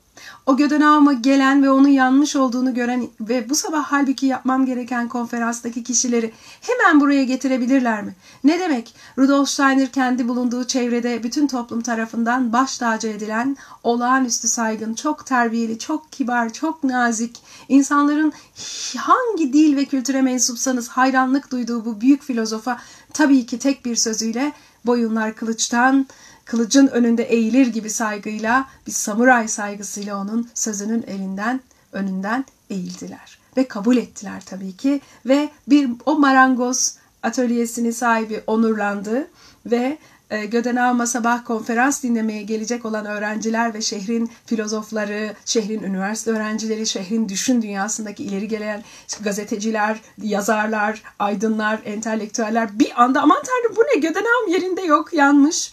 O 0.47 0.57
Gödenağıma 0.57 1.13
gelen 1.13 1.63
ve 1.63 1.71
onun 1.71 1.89
yanlış 1.89 2.37
olduğunu 2.37 2.75
gören 2.75 3.09
ve 3.21 3.51
bu 3.51 3.55
sabah 3.55 3.85
halbuki 3.85 4.27
yapmam 4.27 4.67
gereken 4.67 5.09
konferanstaki 5.09 5.85
kişileri 5.85 6.33
hemen 6.61 7.01
buraya 7.01 7.25
getirebilirler 7.25 8.03
mi? 8.03 8.15
Ne 8.45 8.59
demek? 8.59 8.95
Rudolf 9.19 9.49
Steiner 9.49 9.93
kendi 9.93 10.29
bulunduğu 10.29 10.65
çevrede 10.65 11.23
bütün 11.23 11.47
toplum 11.47 11.81
tarafından 11.81 12.53
baş 12.53 12.79
tacı 12.79 13.09
edilen, 13.09 13.57
olağanüstü 13.83 14.49
saygın, 14.49 14.95
çok 14.95 15.27
terbiyeli, 15.27 15.79
çok 15.79 16.13
kibar, 16.13 16.53
çok 16.53 16.85
nazik, 16.85 17.41
insanların 17.69 18.33
hangi 18.97 19.53
dil 19.53 19.77
ve 19.77 19.85
kültüre 19.85 20.23
mensupsanız 20.23 20.89
hayranlık 20.89 21.53
duyduğu 21.53 21.85
bu 21.85 22.01
büyük 22.01 22.23
filozofa 22.23 22.79
tabii 23.13 23.47
ki 23.47 23.59
tek 23.59 23.85
bir 23.85 23.97
sözüyle 23.97 24.53
boyunlar 24.87 25.35
kılıçtan, 25.35 26.07
kılıcın 26.53 26.87
önünde 26.87 27.23
eğilir 27.23 27.67
gibi 27.67 27.91
saygıyla 27.91 28.69
bir 28.87 28.93
samuray 28.93 29.49
saygısıyla 29.49 30.17
onun 30.17 30.49
sözünün 30.55 31.05
elinden 31.07 31.61
önünden 31.93 32.45
eğildiler. 32.71 33.39
Ve 33.57 33.69
kabul 33.69 33.97
ettiler 33.97 34.43
tabii 34.47 34.77
ki. 34.77 35.01
Ve 35.27 35.49
bir 35.69 35.91
o 36.07 36.19
marangoz 36.19 36.97
atölyesinin 37.23 37.91
sahibi 37.91 38.43
onurlandı 38.47 39.29
ve 39.67 39.99
e, 40.31 40.45
Gödenağma 40.45 41.07
sabah 41.07 41.45
konferans 41.45 42.03
dinlemeye 42.03 42.43
gelecek 42.43 42.85
olan 42.85 43.07
öğrenciler 43.07 43.75
ve 43.75 43.81
şehrin 43.81 44.31
filozofları, 44.47 45.35
şehrin 45.45 45.83
üniversite 45.83 46.31
öğrencileri, 46.31 46.87
şehrin 46.87 47.29
düşün 47.29 47.63
dünyasındaki 47.63 48.25
ileri 48.25 48.49
gelen 48.49 48.83
gazeteciler, 49.21 50.01
yazarlar, 50.23 51.03
aydınlar, 51.19 51.81
entelektüeller 51.85 52.79
bir 52.79 53.03
anda 53.03 53.23
aman 53.23 53.43
tanrım 53.43 53.77
bu 53.77 53.81
ne? 53.81 54.01
Gödenağım 54.01 54.49
yerinde 54.49 54.83
yok 54.83 55.13
yanmış 55.13 55.73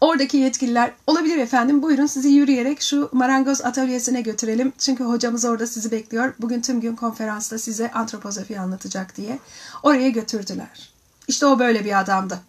Oradaki 0.00 0.36
yetkililer 0.36 0.92
olabilir 1.06 1.38
efendim 1.38 1.82
buyurun 1.82 2.06
sizi 2.06 2.28
yürüyerek 2.28 2.82
şu 2.82 3.08
marangoz 3.12 3.60
atölyesine 3.60 4.20
götürelim. 4.20 4.72
Çünkü 4.78 5.04
hocamız 5.04 5.44
orada 5.44 5.66
sizi 5.66 5.90
bekliyor. 5.90 6.34
Bugün 6.38 6.60
tüm 6.60 6.80
gün 6.80 6.96
konferansta 6.96 7.58
size 7.58 7.90
antropozofi 7.92 8.60
anlatacak 8.60 9.16
diye. 9.16 9.38
Oraya 9.82 10.08
götürdüler. 10.08 10.92
İşte 11.28 11.46
o 11.46 11.58
böyle 11.58 11.84
bir 11.84 12.00
adamdı. 12.00 12.40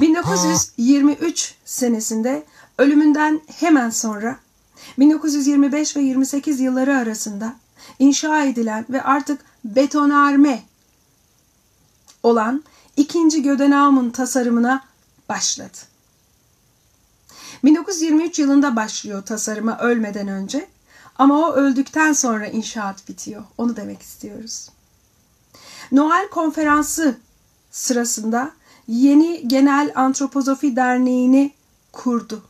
1923 0.00 1.54
senesinde 1.64 2.44
ölümünden 2.78 3.40
hemen 3.46 3.90
sonra 3.90 4.36
1925 4.98 5.96
ve 5.96 6.00
28 6.00 6.60
yılları 6.60 6.96
arasında 6.96 7.56
inşa 7.98 8.44
edilen 8.44 8.86
ve 8.90 9.02
artık 9.02 9.40
betonarme 9.64 10.62
olan 12.22 12.64
ikinci 12.96 13.42
Gödenağım'ın 13.42 14.10
tasarımına 14.10 14.84
başladı. 15.28 15.78
1923 17.64 18.38
yılında 18.38 18.76
başlıyor 18.76 19.22
tasarıma 19.22 19.78
ölmeden 19.78 20.28
önce 20.28 20.68
ama 21.18 21.38
o 21.38 21.52
öldükten 21.52 22.12
sonra 22.12 22.46
inşaat 22.46 23.08
bitiyor. 23.08 23.44
Onu 23.58 23.76
demek 23.76 24.02
istiyoruz. 24.02 24.68
Noel 25.92 26.28
konferansı 26.28 27.16
sırasında 27.70 28.50
yeni 28.88 29.48
Genel 29.48 29.92
Antropozofi 29.94 30.76
Derneği'ni 30.76 31.52
kurdu. 31.92 32.42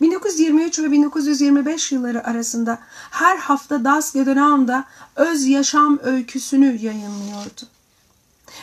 1923 0.00 0.78
ve 0.78 0.90
1925 0.90 1.92
yılları 1.92 2.26
arasında 2.26 2.78
her 3.10 3.36
hafta 3.36 3.84
Das 3.84 4.12
Gödenağım'da 4.12 4.84
öz 5.16 5.46
yaşam 5.46 5.98
öyküsünü 6.02 6.66
yayınlıyordu. 6.66 7.75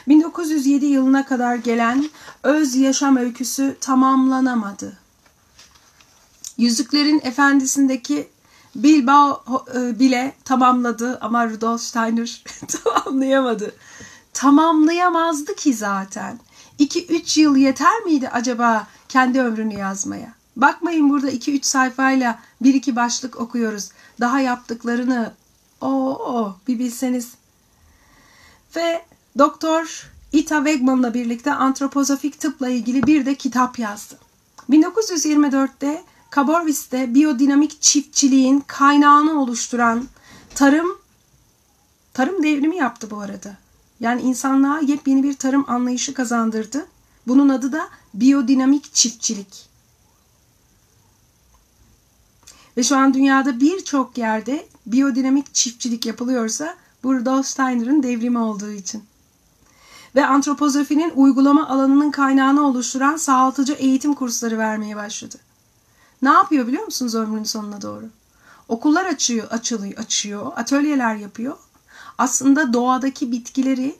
1907 0.07 0.85
yılına 0.85 1.25
kadar 1.25 1.55
gelen 1.55 2.09
öz 2.43 2.75
yaşam 2.75 3.17
öyküsü 3.17 3.77
tamamlanamadı. 3.81 4.97
Yüzüklerin 6.57 7.21
Efendisi'ndeki 7.23 8.29
Bilbao 8.75 9.43
e, 9.75 9.99
bile 9.99 10.33
tamamladı 10.45 11.17
ama 11.21 11.49
Rudolf 11.49 11.81
Steiner 11.81 12.43
tamamlayamadı. 12.67 13.75
Tamamlayamazdı 14.33 15.55
ki 15.55 15.73
zaten. 15.73 16.39
2-3 16.79 17.39
yıl 17.39 17.55
yeter 17.55 17.99
miydi 17.99 18.29
acaba 18.29 18.87
kendi 19.09 19.41
ömrünü 19.41 19.79
yazmaya? 19.79 20.33
Bakmayın 20.55 21.09
burada 21.09 21.31
2-3 21.31 21.63
sayfayla 21.63 22.39
bir 22.61 22.73
iki 22.73 22.95
başlık 22.95 23.39
okuyoruz. 23.39 23.89
Daha 24.19 24.39
yaptıklarını 24.39 25.33
o 25.81 26.55
bir 26.67 26.79
bilseniz. 26.79 27.31
Ve 28.75 29.05
Doktor 29.37 30.11
Ita 30.31 30.57
Wegman'la 30.57 31.13
birlikte 31.13 31.53
antropozofik 31.53 32.39
tıpla 32.39 32.69
ilgili 32.69 33.03
bir 33.03 33.25
de 33.25 33.35
kitap 33.35 33.79
yazdı. 33.79 34.17
1924'te 34.69 36.03
Kaborvis'te 36.29 37.13
biyodinamik 37.13 37.81
çiftçiliğin 37.81 38.63
kaynağını 38.67 39.41
oluşturan 39.41 40.07
tarım 40.55 40.97
tarım 42.13 42.43
devrimi 42.43 42.75
yaptı 42.75 43.11
bu 43.11 43.19
arada. 43.19 43.57
Yani 43.99 44.21
insanlığa 44.21 44.79
yepyeni 44.79 45.23
bir 45.23 45.33
tarım 45.33 45.65
anlayışı 45.67 46.13
kazandırdı. 46.13 46.87
Bunun 47.27 47.49
adı 47.49 47.71
da 47.71 47.89
biyodinamik 48.13 48.93
çiftçilik. 48.93 49.69
Ve 52.77 52.83
şu 52.83 52.97
an 52.97 53.13
dünyada 53.13 53.59
birçok 53.59 54.17
yerde 54.17 54.67
biyodinamik 54.85 55.53
çiftçilik 55.53 56.05
yapılıyorsa 56.05 56.75
bu 57.03 57.13
Rudolf 57.13 57.45
Steiner'ın 57.45 58.03
devrimi 58.03 58.39
olduğu 58.39 58.71
için. 58.71 59.03
Ve 60.15 60.25
antropozofinin 60.25 61.11
uygulama 61.15 61.67
alanının 61.67 62.11
kaynağını 62.11 62.67
oluşturan 62.67 63.17
sağaltıcı 63.17 63.73
eğitim 63.73 64.13
kursları 64.13 64.57
vermeye 64.57 64.95
başladı. 64.95 65.37
Ne 66.21 66.29
yapıyor 66.29 66.67
biliyor 66.67 66.83
musunuz 66.83 67.15
ömrünün 67.15 67.43
sonuna 67.43 67.81
doğru? 67.81 68.05
Okullar 68.67 69.05
açıyor, 69.05 69.47
açılıyor, 69.51 69.97
açıyor, 69.97 70.51
atölyeler 70.55 71.15
yapıyor. 71.15 71.57
Aslında 72.17 72.73
doğadaki 72.73 73.31
bitkileri 73.31 73.95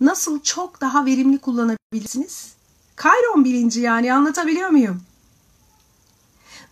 nasıl 0.00 0.40
çok 0.40 0.80
daha 0.80 1.06
verimli 1.06 1.38
kullanabilirsiniz? 1.38 2.52
Kayron 2.96 3.44
bilinci 3.44 3.80
yani 3.80 4.14
anlatabiliyor 4.14 4.70
muyum? 4.70 5.02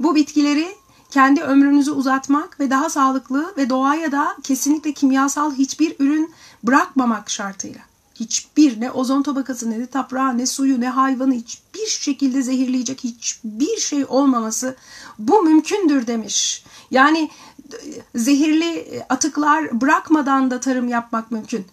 Bu 0.00 0.14
bitkileri 0.14 0.76
kendi 1.10 1.42
ömrünüzü 1.42 1.90
uzatmak 1.90 2.60
ve 2.60 2.70
daha 2.70 2.90
sağlıklı 2.90 3.54
ve 3.56 3.70
doğaya 3.70 4.12
da 4.12 4.36
kesinlikle 4.42 4.92
kimyasal 4.92 5.54
hiçbir 5.54 5.96
ürün 5.98 6.34
bırakmamak 6.62 7.30
şartıyla. 7.30 7.80
Hiçbir 8.14 8.80
ne 8.80 8.90
ozon 8.90 9.22
tabakası 9.22 9.70
ne 9.70 9.78
de 9.78 9.86
toprağı 9.86 10.38
ne 10.38 10.46
suyu 10.46 10.80
ne 10.80 10.88
hayvanı 10.88 11.34
hiçbir 11.34 11.86
şekilde 11.86 12.42
zehirleyecek 12.42 13.04
hiçbir 13.04 13.76
şey 13.76 14.04
olmaması 14.08 14.76
bu 15.18 15.42
mümkündür 15.42 16.06
demiş. 16.06 16.64
Yani 16.90 17.30
zehirli 18.14 19.02
atıklar 19.08 19.80
bırakmadan 19.80 20.50
da 20.50 20.60
tarım 20.60 20.88
yapmak 20.88 21.30
mümkün. 21.30 21.66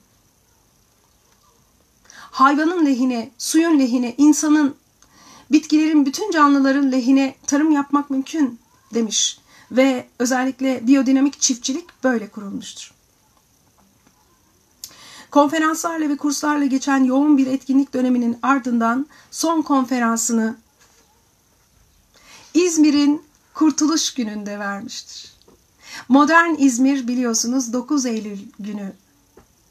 Hayvanın 2.32 2.86
lehine, 2.86 3.32
suyun 3.38 3.80
lehine, 3.80 4.15
insanın, 4.17 4.75
bitkilerin, 5.51 6.06
bütün 6.06 6.32
canlıların 6.32 6.91
lehine 6.91 7.36
tarım 7.47 7.71
yapmak 7.71 8.10
mümkün 8.10 8.60
demiş. 8.93 9.39
Ve 9.71 10.08
özellikle 10.19 10.88
biyodinamik 10.88 11.41
çiftçilik 11.41 12.04
böyle 12.04 12.27
kurulmuştur. 12.27 13.00
Konferanslarla 15.32 16.10
ve 16.10 16.17
kurslarla 16.17 16.65
geçen 16.65 17.04
yoğun 17.04 17.38
bir 17.38 17.48
etkinlik 17.48 17.94
döneminin 17.94 18.39
ardından 18.41 19.08
son 19.32 19.62
konferansını 19.62 20.56
İzmir'in 22.54 23.24
Kurtuluş 23.54 24.13
Günü'nde 24.13 24.60
vermiştir. 24.60 25.34
Modern 26.10 26.56
İzmir 26.58 27.08
biliyorsunuz 27.08 27.74
9 27.74 28.06
Eylül 28.06 28.39
günü 28.60 28.94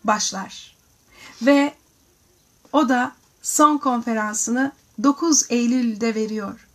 başlar. 0.04 0.76
Ve 1.42 1.74
o 2.72 2.88
da 2.88 3.12
son 3.42 3.78
konferansını 3.78 4.72
9 5.02 5.46
Eylül'de 5.50 6.14
veriyor. 6.14 6.66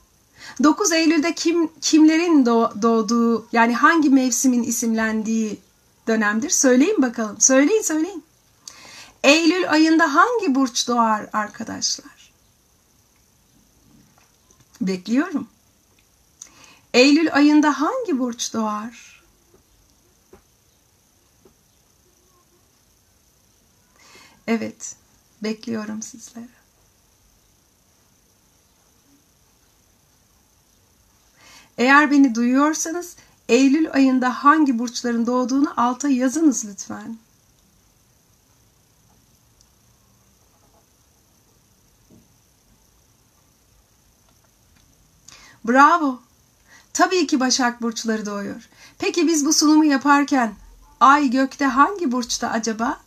9 0.63 0.91
Eylül'de 0.91 1.35
kim 1.35 1.69
kimlerin 1.81 2.45
doğduğu 2.81 3.47
yani 3.51 3.75
hangi 3.75 4.09
mevsimin 4.09 4.63
isimlendiği 4.63 5.59
dönemdir? 6.07 6.49
Söyleyin 6.49 7.01
bakalım. 7.01 7.35
Söyleyin 7.39 7.81
söyleyin. 7.81 8.24
Eylül 9.25 9.71
ayında 9.71 10.13
hangi 10.13 10.55
burç 10.55 10.87
doğar 10.87 11.29
arkadaşlar? 11.33 12.31
Bekliyorum. 14.81 15.47
Eylül 16.93 17.33
ayında 17.33 17.81
hangi 17.81 18.19
burç 18.19 18.53
doğar? 18.53 19.23
Evet, 24.47 24.95
bekliyorum 25.43 26.01
sizleri. 26.01 26.47
Eğer 31.77 32.11
beni 32.11 32.35
duyuyorsanız 32.35 33.15
Eylül 33.49 33.91
ayında 33.91 34.43
hangi 34.43 34.79
burçların 34.79 35.27
doğduğunu 35.27 35.73
alta 35.77 36.09
yazınız 36.09 36.65
lütfen. 36.65 37.17
Bravo. 45.67 46.19
Tabii 46.93 47.27
ki 47.27 47.39
Başak 47.39 47.81
burçları 47.81 48.25
doğuyor. 48.25 48.69
Peki 48.99 49.27
biz 49.27 49.45
bu 49.45 49.53
sunumu 49.53 49.85
yaparken 49.85 50.53
ay 50.99 51.29
gökte 51.29 51.65
hangi 51.65 52.11
burçta 52.11 52.49
acaba? 52.49 52.97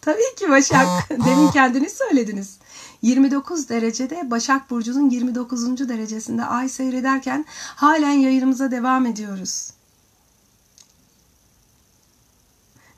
Tabii 0.00 0.34
ki 0.36 0.50
Başak. 0.50 0.86
Demin 1.10 1.50
kendiniz 1.50 1.92
söylediniz. 1.92 2.58
29 3.02 3.68
derecede 3.68 4.30
Başak 4.30 4.70
Burcu'nun 4.70 5.10
29. 5.10 5.88
derecesinde 5.88 6.44
ay 6.44 6.68
seyrederken 6.68 7.44
halen 7.76 8.12
yayınımıza 8.12 8.70
devam 8.70 9.06
ediyoruz. 9.06 9.70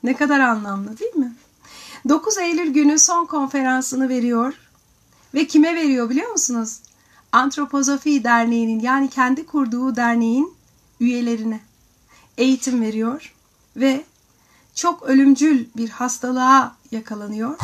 Ne 0.03 0.15
kadar 0.15 0.39
anlamlı 0.39 0.99
değil 0.99 1.15
mi? 1.15 1.35
9 2.09 2.37
Eylül 2.37 2.73
günü 2.73 2.99
son 2.99 3.25
konferansını 3.25 4.09
veriyor 4.09 4.53
ve 5.35 5.47
kime 5.47 5.75
veriyor 5.75 6.09
biliyor 6.09 6.31
musunuz? 6.31 6.79
Antropozofi 7.31 8.23
Derneği'nin 8.23 8.79
yani 8.79 9.09
kendi 9.09 9.45
kurduğu 9.45 9.95
derneğin 9.95 10.53
üyelerine 10.99 11.59
eğitim 12.37 12.81
veriyor 12.81 13.35
ve 13.75 14.05
çok 14.75 15.03
ölümcül 15.03 15.65
bir 15.77 15.89
hastalığa 15.89 16.75
yakalanıyor 16.91 17.57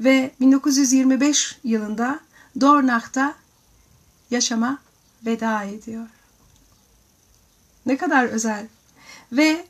ve 0.00 0.34
1925 0.40 1.58
yılında 1.64 2.20
Dornach'ta 2.60 3.34
yaşama 4.30 4.78
veda 5.26 5.62
ediyor. 5.62 6.06
Ne 7.86 7.96
kadar 7.96 8.24
özel. 8.24 8.66
Ve 9.32 9.66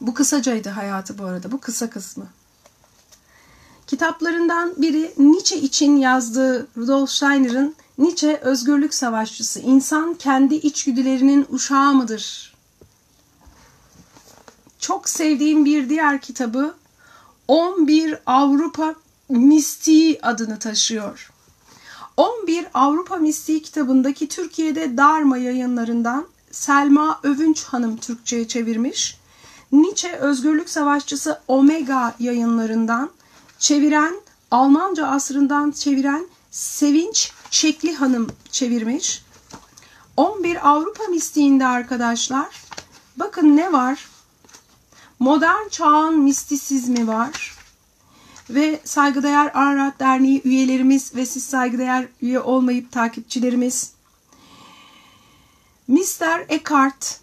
bu 0.00 0.14
kısacaydı 0.14 0.68
hayatı 0.68 1.18
bu 1.18 1.24
arada. 1.24 1.52
Bu 1.52 1.60
kısa 1.60 1.90
kısmı. 1.90 2.26
Kitaplarından 3.86 4.74
biri 4.76 5.12
Nietzsche 5.18 5.56
için 5.56 5.96
yazdığı 5.96 6.68
Rudolf 6.76 7.10
Steiner'ın 7.10 7.74
Nietzsche 7.98 8.36
özgürlük 8.36 8.94
savaşçısı. 8.94 9.60
İnsan 9.60 10.14
kendi 10.14 10.54
içgüdülerinin 10.54 11.46
uşağı 11.50 11.94
mıdır? 11.94 12.54
Çok 14.78 15.08
sevdiğim 15.08 15.64
bir 15.64 15.88
diğer 15.88 16.20
kitabı 16.20 16.74
11 17.48 18.18
Avrupa 18.26 18.94
Mistiği 19.28 20.18
adını 20.22 20.58
taşıyor. 20.58 21.32
11 22.16 22.66
Avrupa 22.74 23.16
Mistiği 23.16 23.62
kitabındaki 23.62 24.28
Türkiye'de 24.28 24.96
Darma 24.96 25.38
yayınlarından 25.38 26.26
Selma 26.50 27.20
Övünç 27.22 27.64
Hanım 27.64 27.96
Türkçe'ye 27.96 28.48
çevirmiş. 28.48 29.18
Nietzsche 29.72 30.16
Özgürlük 30.16 30.68
Savaşçısı 30.68 31.40
Omega 31.48 32.14
yayınlarından 32.18 33.10
çeviren, 33.58 34.14
Almanca 34.50 35.06
asrından 35.06 35.70
çeviren 35.70 36.26
Sevinç 36.50 37.32
Çekli 37.50 37.94
Hanım 37.94 38.26
çevirmiş. 38.50 39.22
11 40.16 40.68
Avrupa 40.70 41.04
mistiğinde 41.04 41.66
arkadaşlar 41.66 42.62
bakın 43.16 43.56
ne 43.56 43.72
var? 43.72 44.08
Modern 45.18 45.68
çağın 45.68 46.18
mistisizmi 46.18 47.06
var. 47.06 47.56
Ve 48.50 48.80
saygıdeğer 48.84 49.50
Ararat 49.54 50.00
Derneği 50.00 50.42
üyelerimiz 50.44 51.14
ve 51.14 51.26
siz 51.26 51.44
saygıdeğer 51.44 52.08
üye 52.22 52.40
olmayıp 52.40 52.92
takipçilerimiz. 52.92 53.92
Mr. 55.88 56.44
Eckhart, 56.48 57.20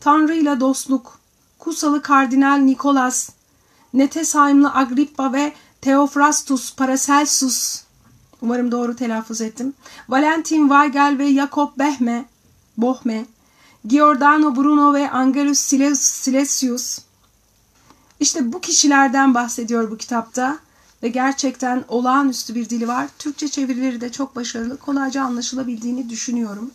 Tanrı 0.00 0.60
dostluk, 0.60 1.20
Kusalı 1.58 2.02
Kardinal 2.02 2.56
Nikolas, 2.56 3.30
Netesheimlı 3.94 4.74
Agrippa 4.74 5.32
ve 5.32 5.52
Theophrastus 5.80 6.74
Paracelsus 6.74 7.82
umarım 8.42 8.72
doğru 8.72 8.96
telaffuz 8.96 9.40
ettim. 9.40 9.74
Valentin 10.08 10.68
Weigel 10.68 11.16
ve 11.18 11.34
Jakob 11.34 11.78
Behme, 11.78 12.24
Bohme, 12.76 13.26
Giordano 13.86 14.56
Bruno 14.56 14.94
ve 14.94 15.10
Angelus 15.10 15.58
Silesius. 15.98 16.98
İşte 18.20 18.52
bu 18.52 18.60
kişilerden 18.60 19.34
bahsediyor 19.34 19.90
bu 19.90 19.96
kitapta 19.96 20.58
ve 21.02 21.08
gerçekten 21.08 21.84
olağanüstü 21.88 22.54
bir 22.54 22.68
dili 22.68 22.88
var. 22.88 23.08
Türkçe 23.18 23.48
çevirileri 23.48 24.00
de 24.00 24.12
çok 24.12 24.36
başarılı, 24.36 24.76
kolayca 24.76 25.22
anlaşılabildiğini 25.22 26.10
düşünüyorum. 26.10 26.70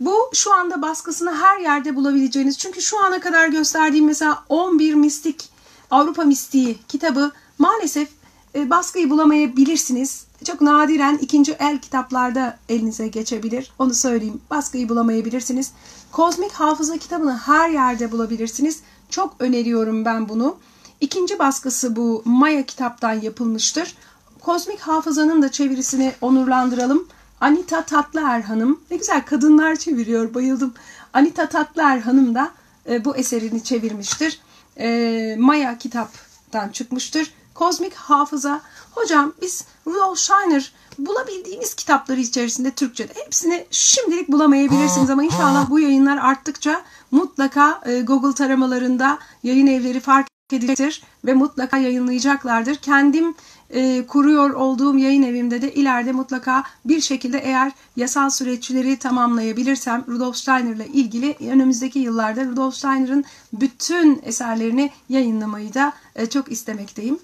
Bu 0.00 0.30
şu 0.32 0.54
anda 0.54 0.82
baskısını 0.82 1.36
her 1.36 1.58
yerde 1.58 1.96
bulabileceğiniz. 1.96 2.58
Çünkü 2.58 2.82
şu 2.82 3.04
ana 3.04 3.20
kadar 3.20 3.48
gösterdiğim 3.48 4.06
mesela 4.06 4.44
11 4.48 4.94
mistik 4.94 5.48
Avrupa 5.92 6.24
Mistiği 6.24 6.78
kitabı 6.88 7.32
maalesef 7.58 8.08
e, 8.54 8.70
baskıyı 8.70 9.10
bulamayabilirsiniz. 9.10 10.26
Çok 10.44 10.60
nadiren 10.60 11.18
ikinci 11.18 11.52
el 11.52 11.78
kitaplarda 11.78 12.58
elinize 12.68 13.08
geçebilir. 13.08 13.72
Onu 13.78 13.94
söyleyeyim. 13.94 14.40
Baskıyı 14.50 14.88
bulamayabilirsiniz. 14.88 15.72
Kozmik 16.12 16.52
Hafıza 16.52 16.96
kitabını 16.96 17.38
her 17.38 17.70
yerde 17.70 18.12
bulabilirsiniz. 18.12 18.80
Çok 19.10 19.34
öneriyorum 19.38 20.04
ben 20.04 20.28
bunu. 20.28 20.56
İkinci 21.00 21.38
baskısı 21.38 21.96
bu 21.96 22.22
Maya 22.24 22.66
kitaptan 22.66 23.20
yapılmıştır. 23.20 23.96
Kozmik 24.40 24.80
Hafıza'nın 24.80 25.42
da 25.42 25.50
çevirisini 25.52 26.12
onurlandıralım. 26.20 27.08
Anita 27.40 27.82
Tatlıer 27.84 28.40
Hanım. 28.40 28.80
Ne 28.90 28.96
güzel 28.96 29.24
kadınlar 29.26 29.76
çeviriyor. 29.76 30.34
Bayıldım. 30.34 30.74
Anita 31.12 31.48
Tatlıer 31.48 31.98
Hanım 31.98 32.34
da 32.34 32.50
e, 32.88 33.04
bu 33.04 33.16
eserini 33.16 33.64
çevirmiştir. 33.64 34.40
E, 34.78 35.36
Maya 35.38 35.78
kitaptan 35.78 36.68
çıkmıştır. 36.68 37.34
Kozmik 37.54 37.94
Hafıza. 37.94 38.60
Hocam 38.90 39.32
biz 39.42 39.64
Rudolf 39.86 40.18
Steiner 40.18 40.72
bulabildiğimiz 40.98 41.74
kitapları 41.74 42.20
içerisinde 42.20 42.70
Türkçe'de 42.70 43.12
hepsini 43.24 43.66
şimdilik 43.70 44.28
bulamayabilirsiniz 44.28 45.10
ama 45.10 45.24
inşallah 45.24 45.70
bu 45.70 45.80
yayınlar 45.80 46.16
arttıkça 46.16 46.82
mutlaka 47.10 47.80
e, 47.86 48.00
Google 48.00 48.34
taramalarında 48.34 49.18
yayın 49.42 49.66
evleri 49.66 50.00
fark 50.00 50.26
edilecektir 50.52 51.02
ve 51.24 51.34
mutlaka 51.34 51.76
yayınlayacaklardır. 51.76 52.74
Kendim 52.74 53.34
e, 53.72 54.06
kuruyor 54.06 54.50
olduğum 54.50 54.98
yayın 54.98 55.22
evimde 55.22 55.62
de 55.62 55.74
ileride 55.74 56.12
mutlaka 56.12 56.64
bir 56.84 57.00
şekilde 57.00 57.38
eğer 57.38 57.72
yasal 57.96 58.30
süreçleri 58.30 58.96
tamamlayabilirsem 58.96 60.04
Rudolf 60.08 60.36
Steiner 60.36 60.74
ile 60.74 60.86
ilgili 60.86 61.36
önümüzdeki 61.50 61.98
yıllarda 61.98 62.44
Rudolf 62.44 62.74
Steiner'ın 62.74 63.24
bütün 63.52 64.20
eserlerini 64.24 64.90
yayınlamayı 65.08 65.74
da 65.74 65.92
e, 66.16 66.26
çok 66.26 66.52
istemekteyim. 66.52 67.18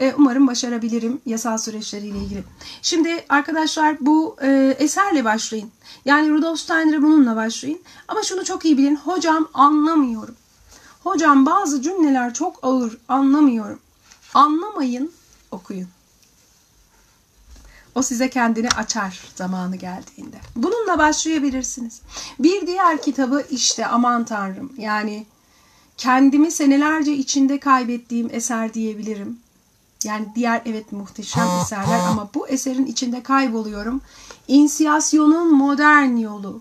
E, 0.00 0.14
umarım 0.18 0.46
başarabilirim 0.46 1.20
yasal 1.26 1.58
süreçleriyle 1.58 2.18
ilgili. 2.18 2.44
Şimdi 2.82 3.24
arkadaşlar 3.28 3.96
bu 4.00 4.36
e, 4.42 4.76
eserle 4.78 5.24
başlayın. 5.24 5.70
Yani 6.04 6.30
Rudolf 6.30 6.60
Steiner'ı 6.60 7.02
bununla 7.02 7.36
başlayın. 7.36 7.80
Ama 8.08 8.22
şunu 8.22 8.44
çok 8.44 8.64
iyi 8.64 8.78
bilin. 8.78 8.96
Hocam 8.96 9.48
anlamıyorum. 9.54 10.34
Hocam 11.04 11.46
bazı 11.46 11.82
cümleler 11.82 12.34
çok 12.34 12.58
ağır 12.62 12.98
anlamıyorum. 13.08 13.78
Anlamayın 14.34 15.12
okuyun. 15.54 15.88
O 17.94 18.02
size 18.02 18.30
kendini 18.30 18.68
açar 18.68 19.20
zamanı 19.34 19.76
geldiğinde. 19.76 20.36
Bununla 20.56 20.98
başlayabilirsiniz. 20.98 22.00
Bir 22.38 22.66
diğer 22.66 23.02
kitabı 23.02 23.46
işte 23.50 23.86
aman 23.86 24.24
tanrım 24.24 24.72
yani 24.78 25.26
kendimi 25.96 26.50
senelerce 26.50 27.12
içinde 27.12 27.60
kaybettiğim 27.60 28.28
eser 28.32 28.74
diyebilirim. 28.74 29.38
Yani 30.04 30.26
diğer 30.34 30.62
evet 30.66 30.92
muhteşem 30.92 31.48
eserler 31.62 32.00
ama 32.08 32.28
bu 32.34 32.48
eserin 32.48 32.86
içinde 32.86 33.22
kayboluyorum. 33.22 34.00
İnsiyasyonun 34.48 35.54
modern 35.54 36.16
yolu. 36.16 36.60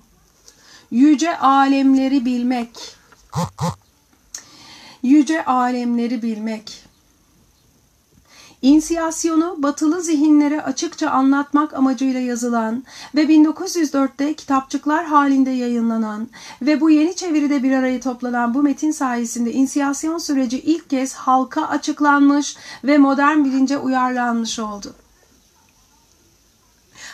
Yüce 0.92 1.38
alemleri 1.38 2.26
bilmek. 2.26 2.96
Yüce 5.04 5.46
alemleri 5.46 6.22
bilmek. 6.22 6.84
İnsiyasyonu 8.64 9.56
batılı 9.58 10.02
zihinlere 10.02 10.62
açıkça 10.62 11.10
anlatmak 11.10 11.74
amacıyla 11.74 12.20
yazılan 12.20 12.84
ve 13.16 13.24
1904'te 13.24 14.34
kitapçıklar 14.34 15.06
halinde 15.06 15.50
yayınlanan 15.50 16.30
ve 16.62 16.82
bu 16.82 16.90
yeni 16.90 17.16
çeviride 17.16 17.64
bir 17.64 17.72
araya 17.72 18.00
toplanan 18.00 18.54
bu 18.54 18.64
metin 18.64 18.92
sayesinde 18.92 19.54
inisiyasyon 19.54 20.18
süreci 20.18 20.60
ilk 20.60 20.90
kez 20.90 21.14
halka 21.14 21.68
açıklanmış 21.68 22.58
ve 22.84 22.98
modern 22.98 23.46
bilince 23.46 23.78
uyarlanmış 23.78 24.60
oldu. 24.60 24.94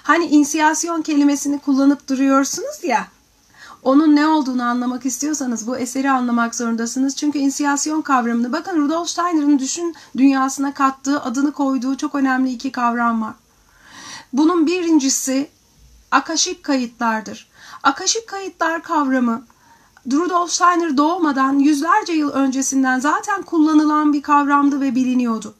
Hani 0.03 0.25
inisiyasyon 0.25 1.01
kelimesini 1.01 1.59
kullanıp 1.59 2.09
duruyorsunuz 2.09 2.83
ya, 2.83 3.07
onun 3.83 4.15
ne 4.15 4.27
olduğunu 4.27 4.63
anlamak 4.63 5.05
istiyorsanız 5.05 5.67
bu 5.67 5.77
eseri 5.77 6.11
anlamak 6.11 6.55
zorundasınız. 6.55 7.15
Çünkü 7.15 7.39
inisiyasyon 7.39 8.01
kavramını 8.01 8.51
bakın 8.51 8.81
Rudolf 8.81 9.09
Steiner'ın 9.09 9.59
düşün 9.59 9.95
dünyasına 10.17 10.73
kattığı, 10.73 11.21
adını 11.21 11.51
koyduğu 11.51 11.97
çok 11.97 12.15
önemli 12.15 12.51
iki 12.51 12.71
kavram 12.71 13.21
var. 13.21 13.33
Bunun 14.33 14.67
birincisi 14.67 15.49
akaşik 16.11 16.63
kayıtlardır. 16.63 17.49
Akaşik 17.83 18.27
kayıtlar 18.27 18.83
kavramı 18.83 19.43
Rudolf 20.11 20.51
Steiner 20.51 20.97
doğmadan 20.97 21.59
yüzlerce 21.59 22.13
yıl 22.13 22.29
öncesinden 22.29 22.99
zaten 22.99 23.41
kullanılan 23.41 24.13
bir 24.13 24.21
kavramdı 24.21 24.81
ve 24.81 24.95
biliniyordu. 24.95 25.53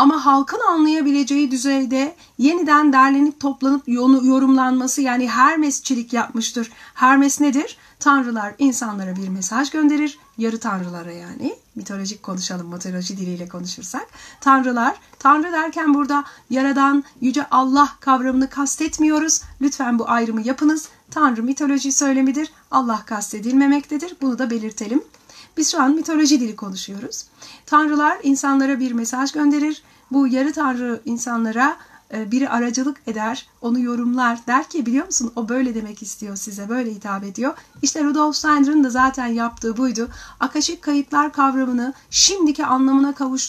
Ama 0.00 0.26
halkın 0.26 0.60
anlayabileceği 0.60 1.50
düzeyde 1.50 2.14
yeniden 2.38 2.92
derlenip 2.92 3.40
toplanıp 3.40 3.88
yorumlanması 3.88 5.02
yani 5.02 5.28
Hermesçilik 5.28 6.12
yapmıştır. 6.12 6.72
Hermes 6.94 7.40
nedir? 7.40 7.76
Tanrılar 7.98 8.54
insanlara 8.58 9.16
bir 9.16 9.28
mesaj 9.28 9.70
gönderir. 9.70 10.18
Yarı 10.38 10.58
tanrılara 10.58 11.12
yani. 11.12 11.56
Mitolojik 11.74 12.22
konuşalım, 12.22 12.72
mitoloji 12.72 13.16
diliyle 13.16 13.48
konuşursak. 13.48 14.06
Tanrılar, 14.40 14.96
tanrı 15.18 15.52
derken 15.52 15.94
burada 15.94 16.24
yaradan 16.50 17.04
yüce 17.20 17.46
Allah 17.50 17.88
kavramını 18.00 18.50
kastetmiyoruz. 18.50 19.42
Lütfen 19.60 19.98
bu 19.98 20.10
ayrımı 20.10 20.42
yapınız. 20.42 20.88
Tanrı 21.10 21.42
mitoloji 21.42 21.92
söylemidir. 21.92 22.52
Allah 22.70 23.02
kastedilmemektedir. 23.06 24.16
Bunu 24.20 24.38
da 24.38 24.50
belirtelim. 24.50 25.02
Biz 25.56 25.72
şu 25.72 25.82
an 25.82 25.94
mitoloji 25.94 26.40
dili 26.40 26.56
konuşuyoruz. 26.56 27.24
Tanrılar 27.66 28.18
insanlara 28.22 28.80
bir 28.80 28.92
mesaj 28.92 29.32
gönderir. 29.32 29.82
Bu 30.10 30.26
yarı 30.26 30.52
tanrı 30.52 31.00
insanlara 31.04 31.76
e, 32.14 32.30
biri 32.30 32.48
aracılık 32.48 32.96
eder, 33.06 33.46
onu 33.60 33.80
yorumlar. 33.80 34.38
Der 34.46 34.68
ki 34.68 34.86
biliyor 34.86 35.06
musun 35.06 35.32
o 35.36 35.48
böyle 35.48 35.74
demek 35.74 36.02
istiyor 36.02 36.36
size, 36.36 36.68
böyle 36.68 36.94
hitap 36.94 37.24
ediyor. 37.24 37.54
İşte 37.82 38.04
Rudolf 38.04 38.36
Steiner'ın 38.36 38.84
da 38.84 38.90
zaten 38.90 39.26
yaptığı 39.26 39.76
buydu. 39.76 40.08
Akaşik 40.40 40.82
kayıtlar 40.82 41.32
kavramını 41.32 41.94
şimdiki 42.10 42.66
anlamına 42.66 43.14
kavuştu 43.14 43.48